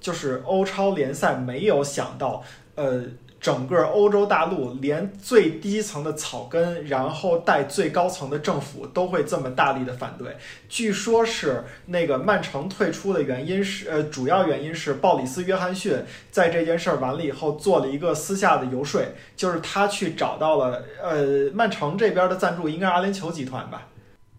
[0.00, 2.42] 就是欧超联赛没有想到，
[2.74, 3.04] 呃，
[3.40, 10.36] 整个欧洲大陆连最低层的草根，然后带最高层的政府都会这么大力的反对。
[10.68, 15.96] 据说是那个曼城退出的原因是，呃，主要原因是鲍里斯·约翰逊
[16.30, 19.00] 在这件事儿完了以后做了一个私下的游说，
[19.34, 23.86] 就是他去找到了，呃，曼城这边的赞助应该是阿联酋集团吧。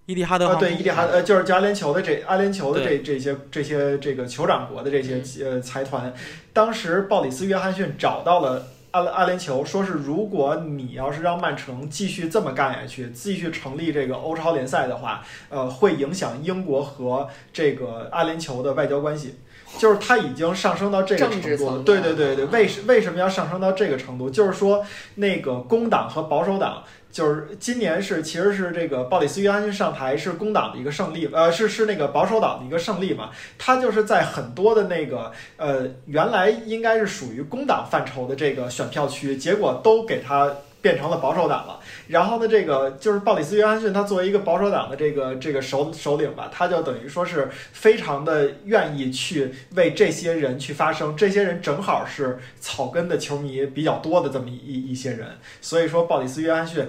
[0.08, 6.14] 伊蒂哈德啊，对，伊蒂哈呃，就是阿联酋的这阿联酋的这这些这些这个酋长国的这些呃财团，
[6.52, 19.36] 当时鲍里斯约翰逊找到了阿阿联酋，说是如果你要是让曼城继续这么干下去，继续成立这个欧超联赛的话，呃，会影响英国和这个阿联酋的外交关系。
[19.78, 21.84] 就是它已经上升到这个程度了。
[21.84, 24.30] 对对对对，为什为什么要上升到这个程度？
[24.30, 24.86] 就是说
[25.16, 26.84] 那个工党和保守党。
[27.12, 33.30] 就是今年是其实是这个鲍里斯约翰逊上台是工党的一个胜利，呃，是是那个保守党的一个胜利嘛。
[33.58, 40.52] 他就是在很多的那个呃原来应该是属于工党范畴的这个选票区，结果都给他
[40.82, 41.80] 变成了保守党了。
[42.08, 51.16] 然后呢，这个就是鲍里斯约翰逊他作为一个保守党的这个这个首首领吧，他就等于说是非常的愿意去为这些人去发声。
[51.16, 55.28] 这些人正好是草根的球迷比较多的这么一一些人，
[55.62, 56.86] 所以说鲍里斯约翰逊。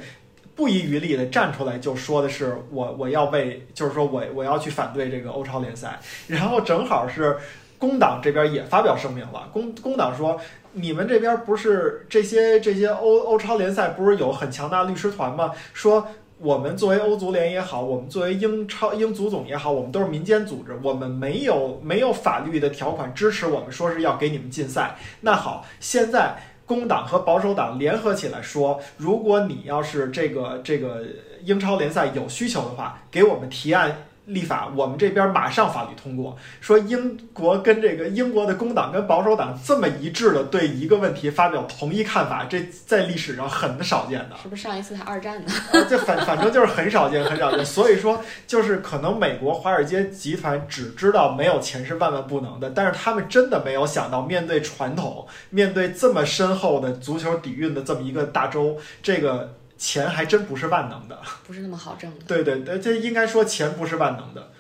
[0.55, 7.38] 不遗余力的站出来就说的是我我要为就是说我我要去反对这个欧超联赛，然后正好是
[7.78, 10.38] 工党这边也发表声明了，工工党说
[10.72, 15.52] 你们这边不是这些这些欧欧超联赛不是有很强大律师团吗？
[15.72, 16.06] 说
[16.38, 24.96] 我们作为欧足联也好，我们作为英超英足总也好，我们都是民间组织，我们没有没有法律的条款支持我们说是要给你们禁赛。
[25.20, 26.36] 那好，现在。
[26.64, 31.02] 工党和保守党联合起来说：“如果你要是这个这个
[31.44, 33.94] 英超联赛有需求的话，给我们提案。”
[34.26, 44.36] 立法，我们这边马上法律通过，说英国跟这个英国的工党跟保守党这么一致的对一个问题发表同一看法，这在历史上很少见的。
[44.40, 45.52] 是不是上一次还二战呢？
[45.90, 47.64] 这反反正就是很少见，很少见。
[47.66, 59.54] 所以说，就是可能美国华尔街集团只知道没有钱是万万不能的，但是他们真的没有想到，面对传统，面对这么深厚的足球底蕴的这么一个大洲，这个。
[59.83, 62.24] 钱还真不是万能的，不是那么好挣的。
[62.24, 64.53] 对对对，这应该说钱不是万能的。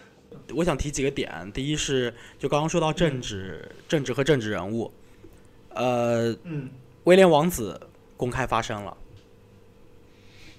[0.52, 4.92] 我想提几个点，第一是就刚刚说到政治，政治和政治人物，
[5.68, 6.68] 呃，嗯，
[7.04, 7.80] 威廉王子
[8.16, 8.96] 公开发声了，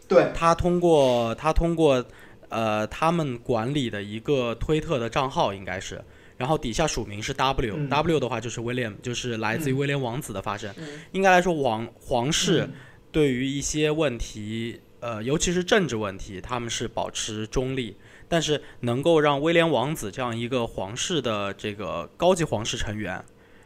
[0.08, 0.32] 对。
[0.34, 2.02] 他通过他通过
[2.48, 6.02] 呃他们管理的一个推特的账号应该是，
[6.38, 10.74] 然后底下署名是 W，W 的话就是威廉，就是来自于威廉王子的发声。
[11.12, 12.66] 应该来说王皇室。
[13.14, 17.96] 对于一些问题，呃，尤其是政治问题，他们是保持中立。
[18.30, 23.24] 但是能够让威廉王子这样一个皇室的这个高级皇室成员，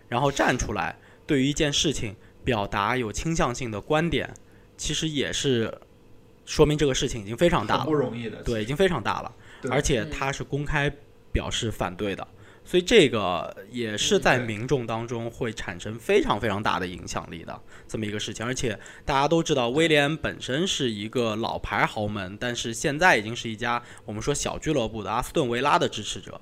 [0.10, 4.30] 然后站出来，对于一件事情表达有倾向性的观点，
[4.76, 5.74] 其实也是
[6.45, 8.43] 说明这个事情已经非常大了不了，容易的。
[8.43, 9.34] 对，已经非常大了，
[9.70, 10.91] 而且嗯他是公开
[11.32, 12.28] 表示反对的，
[12.68, 17.57] 所以这个也是在民众当中会产生非常非常大的影响力的
[17.88, 18.45] 这么一个事情。
[18.45, 26.38] 而且大家都知道，威廉本身是一个老牌豪门，但是现在已经是一家我们说小俱乐部的阿斯顿维拉的支持者。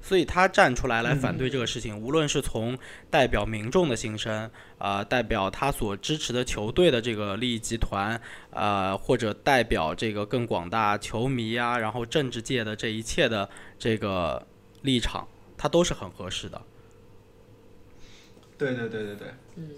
[0.00, 2.78] 所以他站出来来反对这个事情，无论是从
[3.10, 8.18] 代表民众的心声，呃，代表他所支持的球队的这个利益集团，
[8.50, 13.48] 呃，或者代表这个更广大球迷啊，然后政治界的这一切的
[13.78, 14.46] 这个
[14.82, 15.26] 立场，
[15.58, 16.62] 他都是很合适的。
[18.56, 19.70] 对对对对对，嗯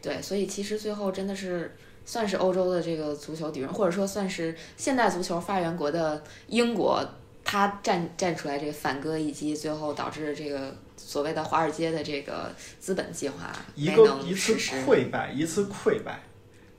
[0.00, 1.74] 对，所以其实最后真的是
[2.06, 7.02] 算是欧洲的这个足球底蕴，或者说算是现代足球发源国的英国，
[7.44, 16.22] 他站站出来这个反戈，以及最后导致这个所谓的华尔街的这个资本计划一个一次溃败，一次溃败，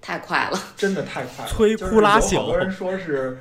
[0.02, 0.60] 太快了。
[0.76, 1.52] 真的太快了。
[1.52, 3.38] 摧枯拉朽有好多人说是。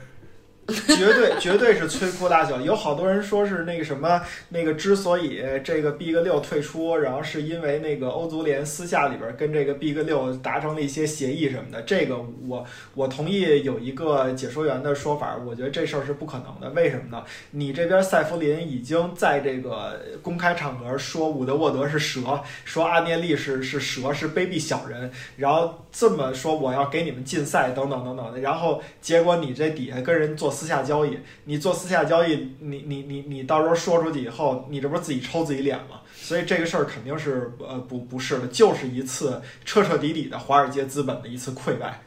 [0.67, 11.83] 绝对绝对是摧枯拉朽，有好多人说是那个什么，那个之所以这个 Big 六退出，然后是因为那个欧足联私下里边跟这个 Big 六达成了一些协议什么的。
[11.83, 16.71] 这个我我同意有一个解说员的说法，我觉得这事儿是不可能的。
[16.71, 17.23] 为什么呢？
[17.51, 36.01] 你这边塞弗林已经在这个公开场合说伍德沃德是蛇，说阿涅利是是蛇，是卑鄙小人，然后这么说我要给你们禁赛等等等等的，然后结果你这底下跟人做私下交易，你做私下交易，你你你你到时候说出去以后，你这不是自己抽自己脸吗？
[36.15, 42.03] 所以这个事儿肯定是呃不不是的，就是一次彻彻底底的华尔街资本的一次溃败。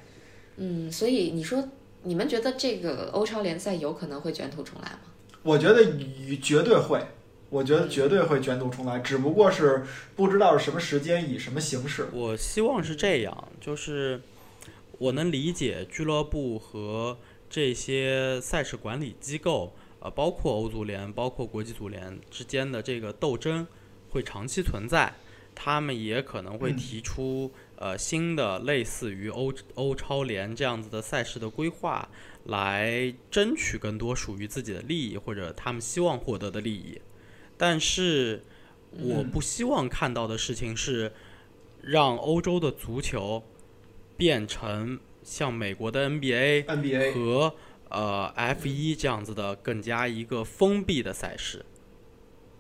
[0.56, 1.70] 嗯，所以你说
[2.04, 5.00] 你们觉得这个欧超联赛有可能会卷土重来吗？
[5.44, 7.00] 我觉得与绝对会，
[7.50, 9.84] 我觉得绝对会卷土重来，只不过是
[10.16, 12.08] 不知道是什么时间，以什么形式。
[12.12, 14.20] 我希望是这样，就是
[14.98, 17.18] 我能理解俱乐部和
[17.50, 23.66] 这些赛事管理机构，呃，包括欧足联、包括国际足联之间的这个斗争
[24.10, 25.14] 会长期存在，
[25.56, 26.78] 他们也可能会嗯。
[26.78, 32.10] 提出呃新的类似于欧欧超联这样子的赛事的规划，
[32.46, 37.00] 来争取更多属于自己的利益或者他们希望获得的利益，
[37.58, 38.44] 但是
[38.92, 39.32] 我嗯。
[39.32, 41.12] 不希望看到的事情是。
[41.84, 43.42] 让欧洲的足球
[44.18, 47.54] 变成像美国的 NBA NBA 和
[47.90, 51.66] 呃 F 一这样子的更加一个封闭的赛事，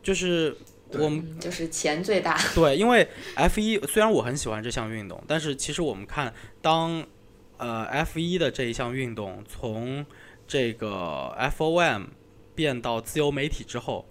[0.03, 0.53] 就是
[0.91, 2.37] 我们嗯，就是钱最大。
[2.53, 7.07] 对，因为 F 一虽然我很喜欢这项运动，但是其实我们看当
[7.55, 10.05] 呃 F 一的这一项运动从
[10.45, 12.07] 这个 FOM
[12.53, 14.05] 变到自由媒体之后，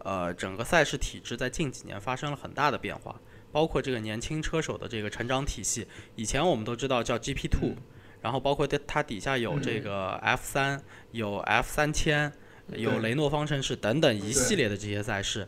[0.00, 3.18] 呃，整个赛事体制在近几年发生了很大的变化，
[3.50, 5.86] 包括这个年轻车手的这个成长体系。
[6.14, 7.76] 以前我们都知道叫 GP Two，、嗯
[8.22, 12.32] 然后包括它它底下有这个 F 三、有 F 三千。
[12.76, 15.46] 有雷诺方程式等等一系列的这些赛事，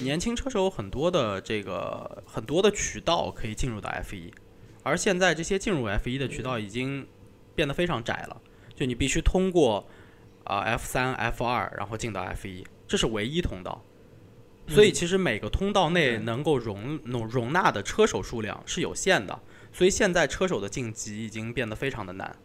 [0.00, 4.32] 年轻车手有很多的这个很多的渠道可以进入到 F 一，
[4.82, 7.06] 而现在这些进入 F 一的渠道已经
[7.54, 8.40] 变得非常窄了，
[8.74, 9.86] 就你必须通过
[10.44, 13.84] 啊、F 三、F 二，然后进到 F 一，这是唯一通道。
[14.68, 19.40] 所以其实每个通道内能够容容容纳的车手数量是有限的，
[19.72, 22.36] 所以现在车手的晋级已经变得非常的难。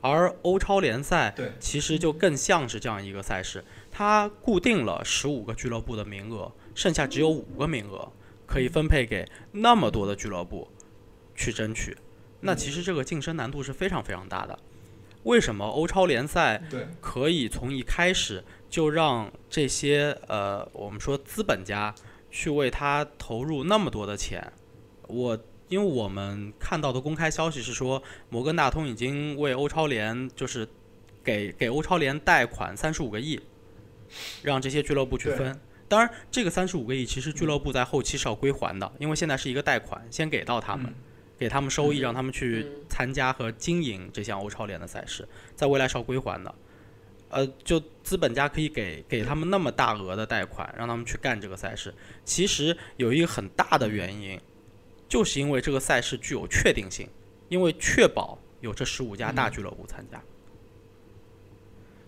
[0.00, 8.12] 而欧超联赛其实就更像是这样一个赛事，它固定了十五个俱乐部的名额，剩下只有五个名额
[8.46, 10.68] 可以分配给那么多的俱乐部
[11.34, 11.96] 去争取。
[12.40, 14.56] 那其实这个晋升难度是非常非常大的。
[15.24, 16.62] 为什么欧超联赛
[17.00, 21.94] 可以从一开始就让这些呃，我们说资本家
[22.30, 24.52] 去为他投入那么多的钱。
[25.06, 25.38] 我
[25.68, 30.68] 因为我们看到的公开消息是说，摩根大通已经为欧超联就是
[31.24, 33.40] 给给欧超联贷款三十五个亿，
[34.42, 35.58] 让这些俱乐部去分。
[35.88, 40.94] 当然，这个三十五个亿其实俱乐部在后期是要归还的，因为现在是一个贷款，先给到他们，嗯
[41.38, 46.54] 给他们收益，嗯让他们去嗯参加和经营这项欧超联的赛事，在未来是要归还的。
[47.30, 51.94] 呃，就资本家可以给给他们那么大额的贷款，让他们去干这个赛事。
[52.24, 54.40] 其实有一个很大的原因，
[55.08, 57.08] 就是因为这个赛事具有确定性，
[57.48, 60.22] 因为确保有这十五家大嗯俱乐部参加。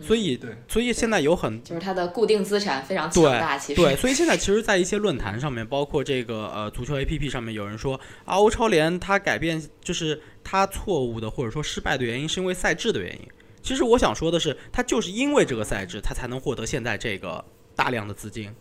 [0.03, 13.29] 所以，对所以现在有很就是它的固定资产非常强大，其实对，所以现在其实，在一些论坛上面，包括这个呃足球 APP 上面，有人说啊，欧超联它改变就是它错误的或者说失败的原因，是因为赛制的原因。
[13.63, 17.45] 其实我想说的是，他就是因为这个赛制，他才能获得现在这个
[17.77, 18.53] 大量的资金。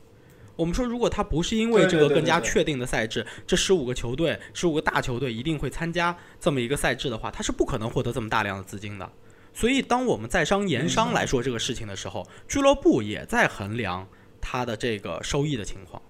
[0.55, 9.09] 我们说，如果他不是因为这个更加确定的赛制，这十五个球队、十五个大球队一定会参加这么一个赛制的话，他是不可能获得这么大量的资金的。
[9.53, 14.05] 所以，当我们在商言商来说这个事情的时候，俱乐部也在衡量
[14.41, 16.01] 他的这个收益的情况。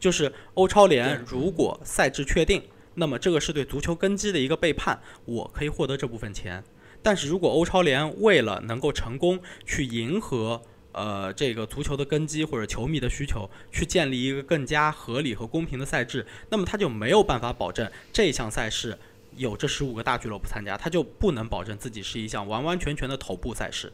[0.00, 2.60] 就是欧超联如果赛制确定，
[2.94, 6.62] 那么这个是对足球根基的一个背叛，我可以获得这部分钱。
[7.02, 18.98] 但是如果欧超联为了能够成功去迎合呃这个足球的根基或者球迷的需求，去建立一个更加合理和公平的赛制，那么他就没有办法保证这项赛事
[19.36, 23.92] 有这十五个大俱乐部参加，他就不能保证自己是一项完完全全的头部赛事，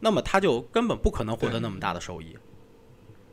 [0.00, 2.36] 那么他就根本不可能获得那么大的收益。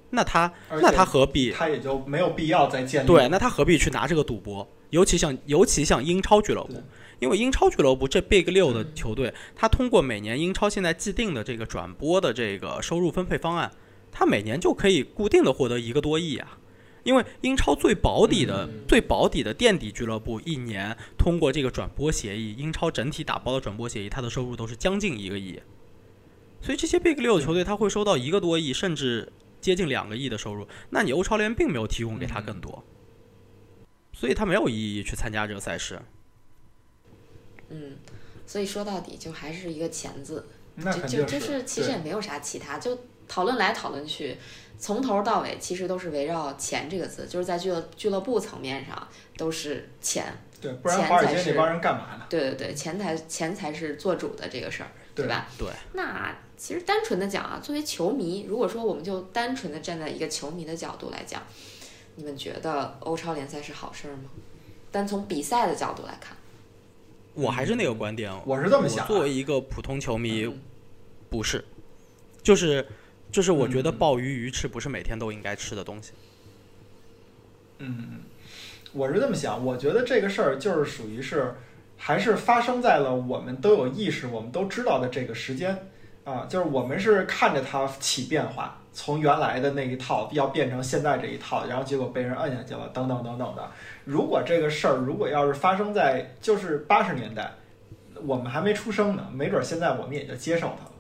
[0.10, 3.08] 那他那他何必他也就没有必要再建立。
[3.08, 4.68] 对，那他何必去拿这个赌博？
[4.92, 6.84] 尤其像尤其像英超俱乐部对，
[7.24, 13.72] 因为英超俱乐部这 Big 六的球队，他通过每年英超现在既定的这个转播的这个收入分配方案，
[14.12, 16.58] 他每年就可以固定的获得一个多亿啊。
[17.04, 25.58] 因为英超最保底的、最保底的垫底俱乐部，一年通过这个转播协议，英超整体打包的转播协议，它的收入都是将近一个亿。
[26.60, 30.68] 所以这些 Big 六的球队，他会收到一个多亿，甚至接近两个亿的收入。
[30.90, 32.84] 那你欧超联并没有提供给他更多，
[34.12, 35.98] 所以他没有意义去参加这个赛事。
[37.70, 37.98] 嗯，
[38.46, 40.46] 所以说到底就还是一个钱字，
[40.76, 42.98] 那就肯定就就是其实也没有啥其他，就
[43.28, 44.38] 讨论来讨论去，
[44.78, 49.08] 从头到尾其实都是围绕钱这个字，就是在俱乐俱乐部层面上
[49.38, 50.26] 都是钱，
[50.62, 52.26] 对，不然钱华尔才是街那帮人干嘛呢？
[52.30, 55.48] 对对对，钱才钱才是做主的这个事儿，对对吧？
[55.58, 55.68] 对。
[55.94, 61.42] 那其实单纯的讲啊，作为球迷，如果说我们就单纯的站在一个球迷的角度来讲，
[62.16, 64.30] 你们觉得欧超联赛是好事儿吗？
[64.92, 66.38] 单从比赛的角度来看，
[67.34, 70.60] 我还是那个观点，我是这么想啊作为一个普通球迷，嗯。
[71.30, 71.66] 不是，
[72.44, 72.88] 就是
[73.32, 73.98] 就是，我觉得嗯。
[73.98, 76.12] 鲍鱼鱼翅不是每天都应该吃的东西。
[77.80, 78.22] 嗯，
[78.92, 81.56] 我是这么想，我觉得这个事儿就是属于是，
[81.98, 85.90] 还是发生在了我们都有意识、我们都知道的这个时间。
[86.24, 93.72] 啊，就是我们是看着它起变化，从原来的那一套要变成现在这一套，然后结果被人摁下去了，等等等等的。
[94.06, 97.52] 如果这个事儿如果要是发生在就是八十年代，
[98.26, 100.92] 我们还没出生呢，没准儿现在我们也就接受它了。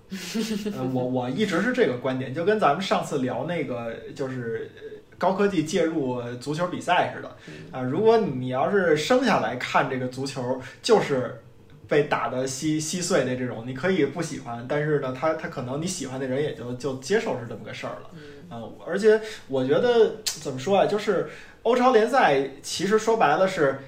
[0.76, 4.82] 呃，我我一直是这个观点，就跟咱们上次聊那个就是呃
[5.18, 7.36] 高科技介入足球比赛似的
[7.72, 7.82] 啊。
[7.82, 11.43] 如果你要是生下来看这个足球，就是
[11.88, 18.10] 被打得稀稀碎的这种，你可以不喜欢，但是呢，他他可能你喜欢的人也就就接受是这么个事儿了。
[18.52, 21.30] 嗯，而且我觉得怎么说啊，就是
[21.64, 23.80] 欧超联赛其实说白了是。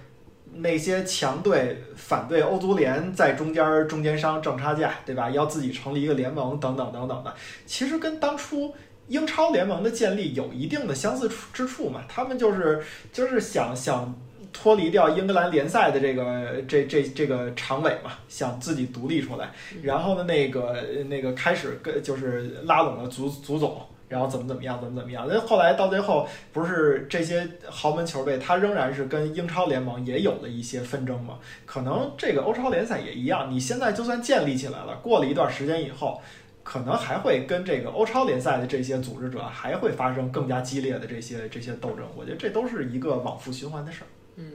[0.58, 5.30] 那些强队反对欧足联在中间儿中间商挣差价，对吧？
[5.30, 7.34] 要自己成立一个联盟，等等等等的，
[7.66, 8.74] 其实跟当初
[9.10, 12.04] 英超联盟的建立有一定的相似处之处嘛。
[12.08, 12.82] 他们就是
[13.12, 14.16] 就是想想
[14.58, 19.52] 脱离掉英格兰联赛的这个这这这个常委嘛，想自己独立出来，
[19.84, 23.82] 然后呢，那个那个开始跟就是拉拢了足足总。
[24.08, 25.26] 然后怎么怎么样，怎么怎么样？
[25.28, 31.40] 那后来到最后，不是这些豪门球队，他仍然是跟英超联盟也有了一些纷争嘛？
[31.66, 33.52] 可能这个欧超联赛也一样。
[33.52, 36.22] 你现在就算建立起来了，过了一段时间以后，
[36.64, 42.06] 可能还会跟这个欧超联赛的这些组织者还会发生更加激烈的这些这些斗争。
[42.16, 44.08] 我觉得这都是一个往复循环的事儿。
[44.38, 44.52] 嗯，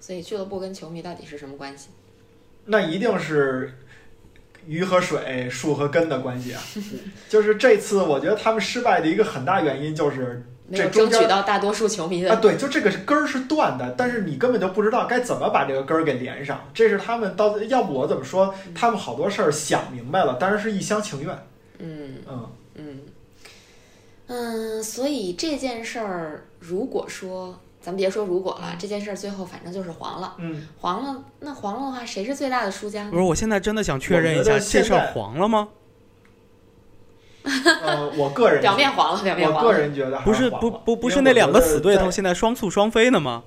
[0.00, 1.88] 所以俱乐部跟球迷到底是什么关系？
[2.66, 3.74] 那一定是
[4.66, 6.62] 鱼和水、树和根的关系啊。
[7.28, 16.70] 就是这次，我觉得他们失败的一个很大原因就是这争取到大多数球迷的啊，对，就这个根儿是断的，但是你根本就不知道该怎么把这个根儿给连上。
[16.72, 21.36] 这是他们到，要不我怎么说，他们好多事儿想明白了，但是是一厢情愿。
[21.78, 23.00] 嗯嗯，嗯
[24.28, 33.10] 嗯，所以这件事儿，如果说咱别说如果了，这件事儿最后反正就是黄了，嗯，黄了，那黄了的话，谁是最大的输家呢？
[33.10, 35.68] 不是，我现在真的想确认一下，这事儿黄了吗？
[37.42, 39.78] 呃，我个人 表面黄了，表面我个黄了。
[39.78, 43.42] 人觉得不是不不不是那两个死对头现在双宿双飞呢吗？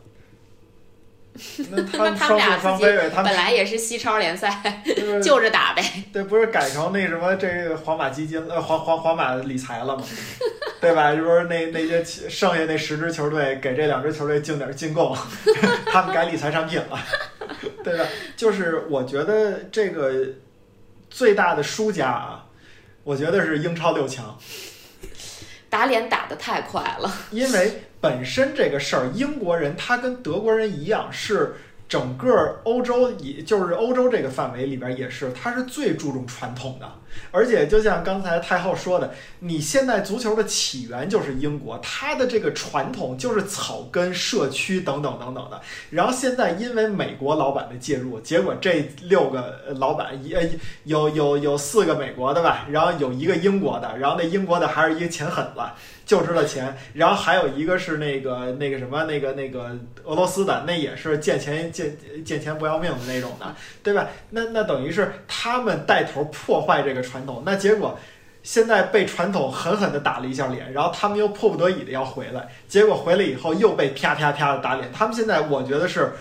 [1.70, 5.84] 那他们他们俩双自己本来也是西超联赛，就是就着打呗。
[6.14, 10.04] 对，不是改成那什么这个皇马基金呃皇皇皇马理财了吗？
[10.80, 11.14] 对吧？
[11.14, 15.16] 就是那那些剩下那十支球队给这两支球队进点进贡，
[15.92, 17.00] 他们改理财产品了，
[17.84, 18.06] 对吧？
[18.38, 20.14] 就是我觉得这个
[21.10, 22.46] 最大的输家啊，
[23.04, 24.38] 我觉得是英超六强，
[25.70, 31.56] 打脸打得太快了，因为本身这个事儿，英国人他跟德国人一样是
[31.88, 36.92] 整个欧洲也就是欧洲这个范围里边也是，他是最注重传统的。
[37.32, 45.62] 而且就像刚才太后说的，你现在足球的起源就是英国，它的这个传统就是草根、社区等等等等的。
[45.92, 50.42] 然后现在因为美国老板的介入，结果这六个老板一呃
[50.84, 55.62] 有有有四个美国的吧，然后有一个英国的，然后那英国的还是一个钱狠子。
[56.06, 64.08] 就知道钱，然后还有一个是那个那个什么那个那个俄罗斯的，那也是见钱见见钱不要命的那种的，对吧？
[64.30, 67.98] 那那等于是他们带头破坏这个传统，那结果
[68.44, 74.92] 现在被传统狠狠地打了一下脸，然后他们又迫不得已的要回来，结果回来以后又被啪啪啪的打脸。
[74.94, 76.12] 他们现在我觉得是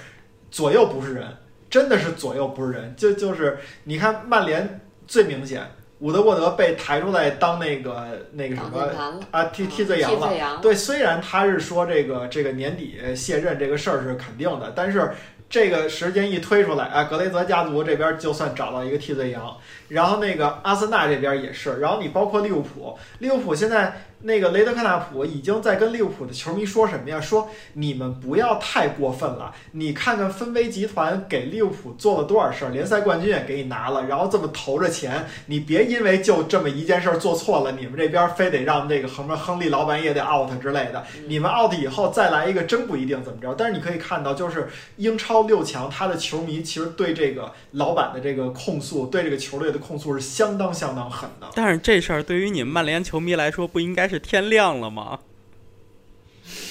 [0.50, 1.28] 左右不是人，
[1.68, 2.94] 真的是左右不是人。
[2.96, 5.70] 就就是你看曼联最明显。
[6.04, 10.58] 伍德沃德被抬出来当那个那个什么啊替替罪羊了。
[10.60, 15.14] 对，虽然他是说这个这个年底卸任这个事儿是肯定的，但是
[15.48, 19.56] 这个时间一推出来，啊，格雷泽家族这边就算找到一个替罪羊，
[19.88, 24.04] 然后那个阿森纳这边也是，然后你包括利物浦，利物浦现在。
[24.24, 27.20] 那个雷德克纳普已经在跟利物浦的球迷说什么呀？
[27.20, 29.54] 说你们不要太过分了。
[29.72, 41.04] 你看看芬威集团给利物浦做了多少事儿，联赛冠军也给你拿了，然后这么投着钱，你别因为就这么一件事儿做错了，你们这边非得让那个什么亨利老板也得 out 之类的。
[41.26, 43.54] 你们 out 以后再来一个，真不一定怎么着。
[43.54, 51.46] 但是你可以看到，就是英超六强，他的球迷其实对这个老板的这个控诉，对这个球队的控诉是相当相当狠的。
[51.54, 54.13] 但是这事儿对于你们曼联球迷来说，不应该是。
[54.14, 55.18] 是天亮了吗？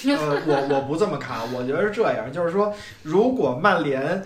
[0.06, 4.24] 呃，我我不这么看，我觉得是这样，就是说，如果曼联。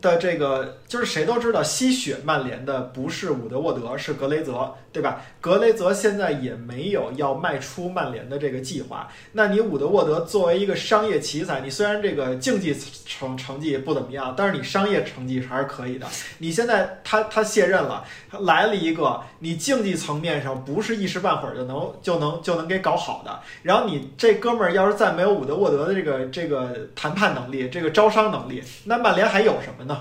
[0.00, 5.22] 的这个就是谁都知道，吸血曼联的不是伍德沃德，是格雷泽，对吧？
[5.40, 9.08] 格雷泽现在也没有要卖出曼联的这个计划。
[9.32, 12.76] 那你伍德沃德作为一个商业奇才，你虽然这个竞技
[13.06, 16.06] 成成绩不怎么样，但是你商业成绩还是可以的。
[16.38, 18.04] 你现在他他卸任了，
[18.40, 23.40] 来了一个你竞技层面上不是一时半会儿就能就能就能给搞好的。
[23.62, 29.84] 然后你这哥们儿要是再没有伍德沃德的这个这个谈判能力，这个招商能力，那曼联还有什么？
[29.88, 29.97] 那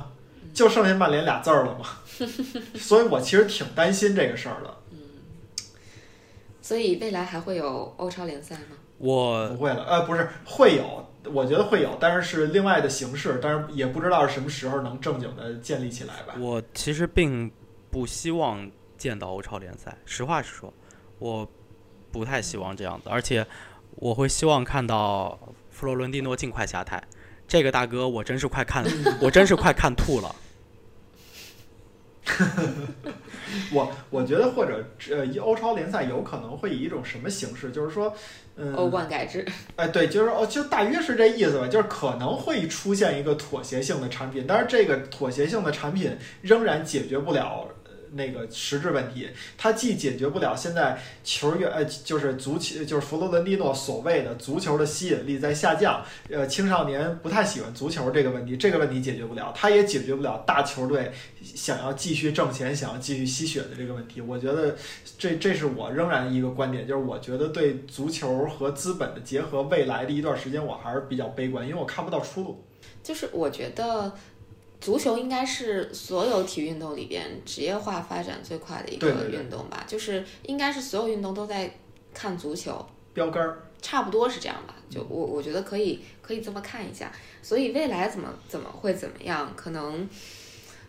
[0.58, 1.86] 就剩下曼联俩字儿了嘛，
[2.74, 4.78] 所以我其实挺担心这个事儿的。
[4.89, 4.97] 嗯，
[6.64, 8.76] 所以未来还会有欧超联赛吗？
[8.97, 16.34] 我不会了，呃，不是会有，我觉得会有，但是是另外的形式，但是也不知道是什么时候能正经的建立起来吧。
[16.39, 17.51] 我其实并
[17.91, 20.74] 不希望见到欧超联赛，实话实说，
[21.20, 21.47] 我
[22.12, 23.45] 不太希望这样子，而且
[23.97, 25.38] 我会希望看到
[25.70, 26.99] 弗洛伦蒂诺尽快下台。
[27.47, 28.84] 这个大哥，我真是快看，
[29.22, 30.36] 我真是快看吐了。
[33.71, 38.13] 我我觉得或者呃，欧超联赛有可能会以一种什么形式，就是说，
[38.55, 39.45] 嗯，欧冠改制。
[39.75, 47.67] 哎，对，就是哦，就大约是这意思吧，就是可能会出现一个妥协性的产品，但是这个妥协性的产品仍然解决不了。
[48.12, 61.12] 那个实质问题，它既解决不了现在球员呃，就是足球，就是弗洛伦蒂诺所谓的足球的吸引力在下降，呃，青少年不太喜欢足球这个问题，这个问题解决不了，它也解决不了大球队
[61.43, 64.22] 想要继续挣钱、想要继续吸血的这个问题。
[64.22, 64.76] 我觉得
[65.18, 72.64] 这这是我仍然一个观点，就是我觉得对足球和资本的结合，未来的一段时间我还是比较悲观，因为我看不到出路。
[73.03, 74.14] 就是我觉得。
[74.80, 81.73] 足球应该是所有体育运动里边职业化发展最快的一个运动吧，就是应该是所有运动都在
[82.13, 84.75] 看足球标杆儿，差不多是这样吧。
[84.89, 87.11] 就我我觉得可以可以这么看一下，
[87.41, 90.07] 所以未来怎么怎么会怎么样，可能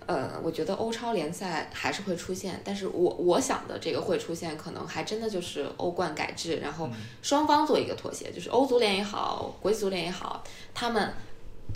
[0.06, 6.88] 呃，我觉得欧超联赛还是会出现，但是我我想的这个会出现，可能还真的就是欧冠改制，然后
[7.22, 11.12] 双方做一个妥协，就是欧足联也好，国际足联也好，他们。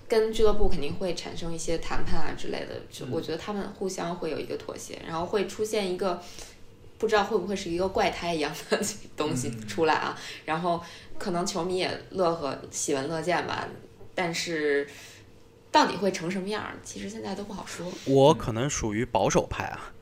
[0.08, 6.20] 跟俱乐部肯定会产生一些谈判啊之类的，就我觉得他们互相会有一个妥协，然后会出现一个
[6.98, 8.78] 不知道会不会是一个怪胎一样的
[9.16, 10.82] 东西出来啊，然后
[11.18, 13.66] 可能球迷也乐呵喜闻乐见吧，
[14.14, 14.86] 但是
[15.70, 17.86] 到底会成什么样，其实现在都不好说。
[18.04, 19.92] 我可能属于保守派啊，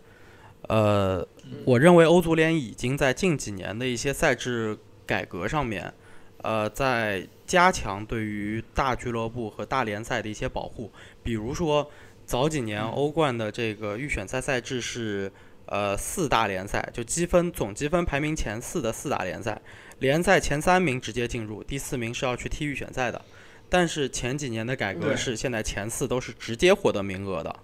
[0.68, 1.28] 呃，
[1.64, 4.76] 我认为欧足联已经在近几年的一些赛制
[5.07, 5.95] 改革上面，
[6.43, 7.26] 呃，在。
[7.51, 10.88] 加强对于大俱乐部和大联赛的一些保护，
[11.20, 11.91] 比如说
[12.24, 15.32] 早几年欧冠的这个预选赛赛制是
[15.66, 19.61] 呃四大联赛，就积分总积分排名前四的四大联赛，
[19.99, 23.20] 联赛前三名直接进入，第四名是要去踢预选赛的。
[23.68, 27.57] 但是前几年的改革是现在前四都是直接获得名额的，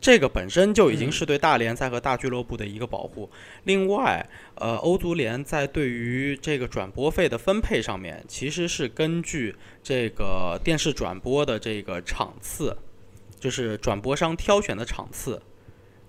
[0.00, 3.30] 这个本身就已经是对大联赛和大俱乐部的一个保护。
[3.64, 12.74] 另外，呃，欧足联在对于这个转播费的分配上面，其实是根据这个电视转播的这个场次，
[13.38, 15.42] 就是转播商挑选的场次，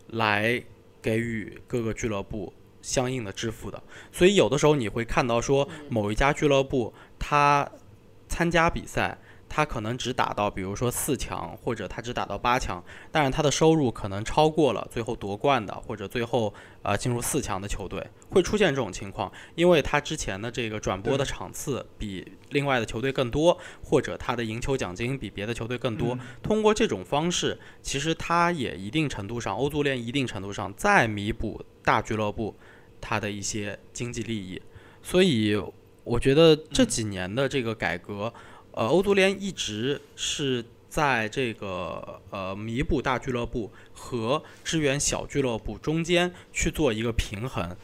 [0.08, 0.64] 来
[1.02, 3.84] 给予各个俱乐部相应的支付的。
[4.10, 7.70] 所以有的时候你会看到说，某一家俱乐部它
[8.30, 9.18] 参加比赛。
[9.54, 12.82] 他可能只打到，比如说四强，或者他只打到八强，
[13.12, 26.18] 但是他的收入可能超过了最后夺冠的，或者最后呃进入四强的球队，会出现这种情况，因为他之前的这个转播的场次比另外的球队更多，或者他的赢球奖金比别的球队更多。
[26.42, 32.56] 通过这种方式，其实他也一定程度上，欧足联一定程度上在弥补大俱乐部
[33.02, 34.62] 他的一些经济利益。
[35.04, 35.62] 所以
[36.06, 38.34] 我觉得这几年的这个改革。
[38.74, 47.76] 呃，欧足联一直是在这个呃弥补大俱乐部和支援小俱乐部中间去做一个平衡。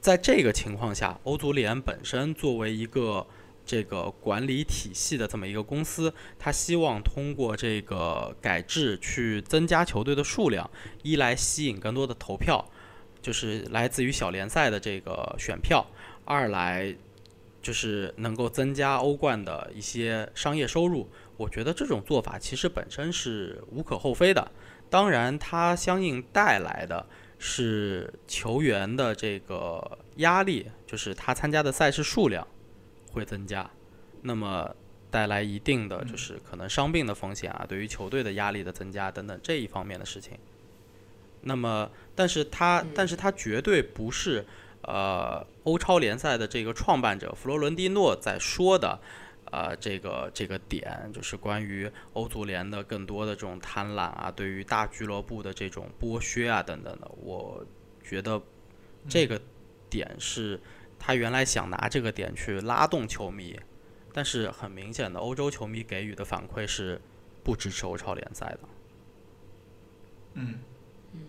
[0.00, 3.26] 在这个情况下，欧足联本身作为一个
[3.64, 10.70] 这个管理体系的这么一个公司，它希望通过这个改制去增加球队的数量，
[11.02, 12.64] 一来吸引更多的投票，
[13.20, 15.84] 就是来自于小联赛的这个选票；
[16.24, 16.94] 二来。
[17.66, 24.52] 就是能够增加欧冠的一些商业收入，我觉得这种做法其实本身是无可厚非的。
[24.88, 27.04] 当然，它相应带来的
[27.40, 32.46] 是球员的这个压力，就是他参加的赛事数量
[33.10, 33.68] 会增加，
[34.22, 34.72] 那么
[35.10, 40.38] 带来一定的就是可能伤病的风险啊，对于球队的压力的增加等等这一方面的事情。
[41.40, 44.46] 那么，但是它，但是它绝对不是。
[44.82, 49.00] 呃，欧超联赛的这个创办者弗洛伦蒂诺在说的，
[49.50, 57.10] 呃，这个这个点就是关于欧足联的更多的这种贪婪啊，对于大俱乐部的这种剥削啊等等的。
[57.20, 57.66] 我
[58.04, 58.40] 觉得
[59.08, 59.40] 这个
[59.90, 60.60] 点是
[61.00, 63.58] 他原来想拿这个点去拉动球迷，
[64.12, 67.00] 但是很明显的，欧洲球迷给予的反馈是
[67.42, 68.58] 不支持欧超联赛的。
[70.34, 70.60] 嗯
[71.12, 71.20] 嗯，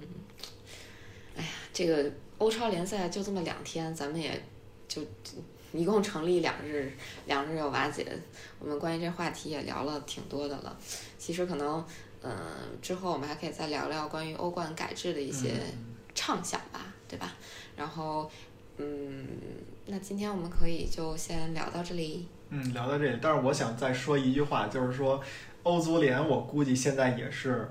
[1.37, 2.11] 哎呀，这个。
[2.37, 4.39] 欧超联赛就这么两天，咱们也
[4.87, 5.01] 就
[5.73, 6.91] 一共成立两日，
[7.25, 8.05] 两日又瓦解。
[8.59, 10.77] 我们关于这话题也聊了挺多的了。
[11.17, 11.83] 其实可能，
[12.21, 12.31] 嗯，
[12.81, 15.53] 之后我们还可以再聊聊关于欧冠改制的一些
[16.13, 17.33] 畅想吧，对吧？
[17.75, 18.29] 然后，
[18.77, 19.27] 嗯，
[19.87, 22.27] 那今天我们可以就先聊到这里。
[22.49, 23.19] 嗯，聊到这里。
[23.21, 25.21] 但是我想再说一句话，就是说，
[25.63, 27.69] 欧足联我估计现在也是。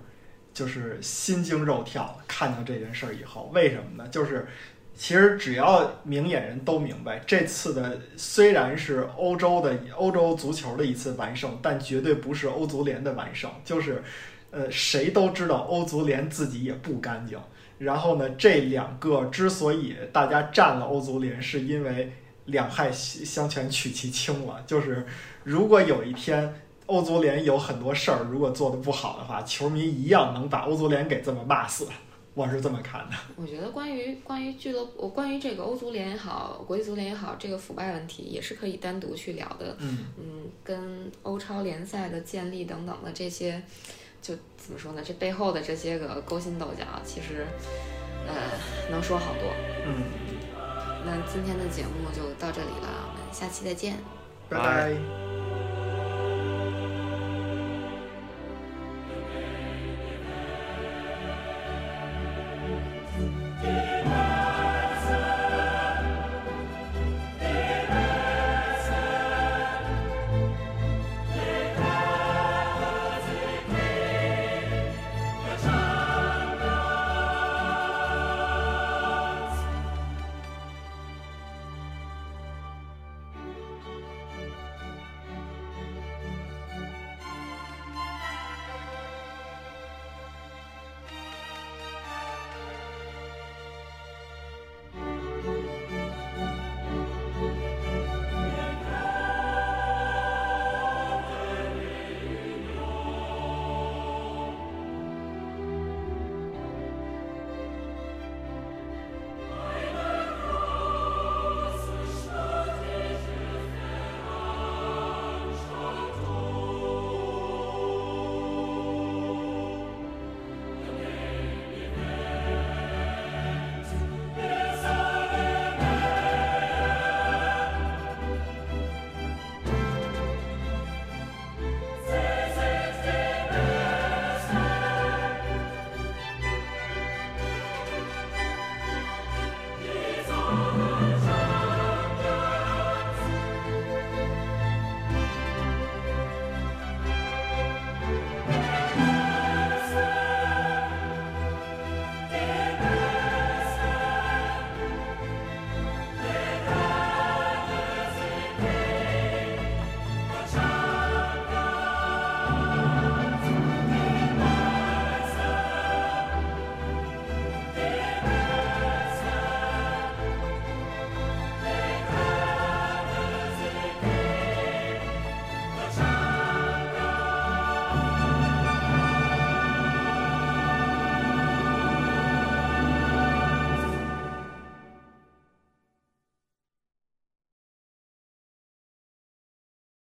[0.57, 4.09] 就是心惊肉跳，看到这件事儿以后，为什么呢？
[4.09, 4.49] 就是
[4.95, 13.51] 其实只要明眼人都明白，这次的虽然是欧洲的欧洲足球的一次完胜，但绝对不是欧足联的完胜。
[13.67, 14.03] 就是，
[14.51, 17.39] 呃，谁都知道欧足联自己也不干净。
[17.77, 22.11] 然后呢，这两个之所以大家占了欧足联，是因为
[22.47, 24.65] 两害相权取其轻了。
[24.67, 25.05] 就是
[25.45, 26.63] 如果有一天。
[26.87, 31.87] 欧足联有很多事儿，如果做的不好的话，球迷一样能把欧足联给这么骂死。
[32.35, 33.17] 我是这么看的。
[33.35, 39.75] 我觉得关于关于俱乐部，关于这个欧足联也好，国际足联也好，这个腐败问题也是可以单独去聊的。
[39.81, 43.63] 嗯嗯，跟欧超联赛的建立等等的这些，
[44.21, 45.03] 就怎么说呢？
[45.03, 47.47] 这背后的这些个勾心斗角，其实
[48.29, 48.35] 呃
[48.91, 49.51] 能说好多。
[49.87, 50.03] 嗯，
[51.07, 53.97] 那今天的节目就到这里了，我们下期再见。
[54.51, 55.26] 拜拜。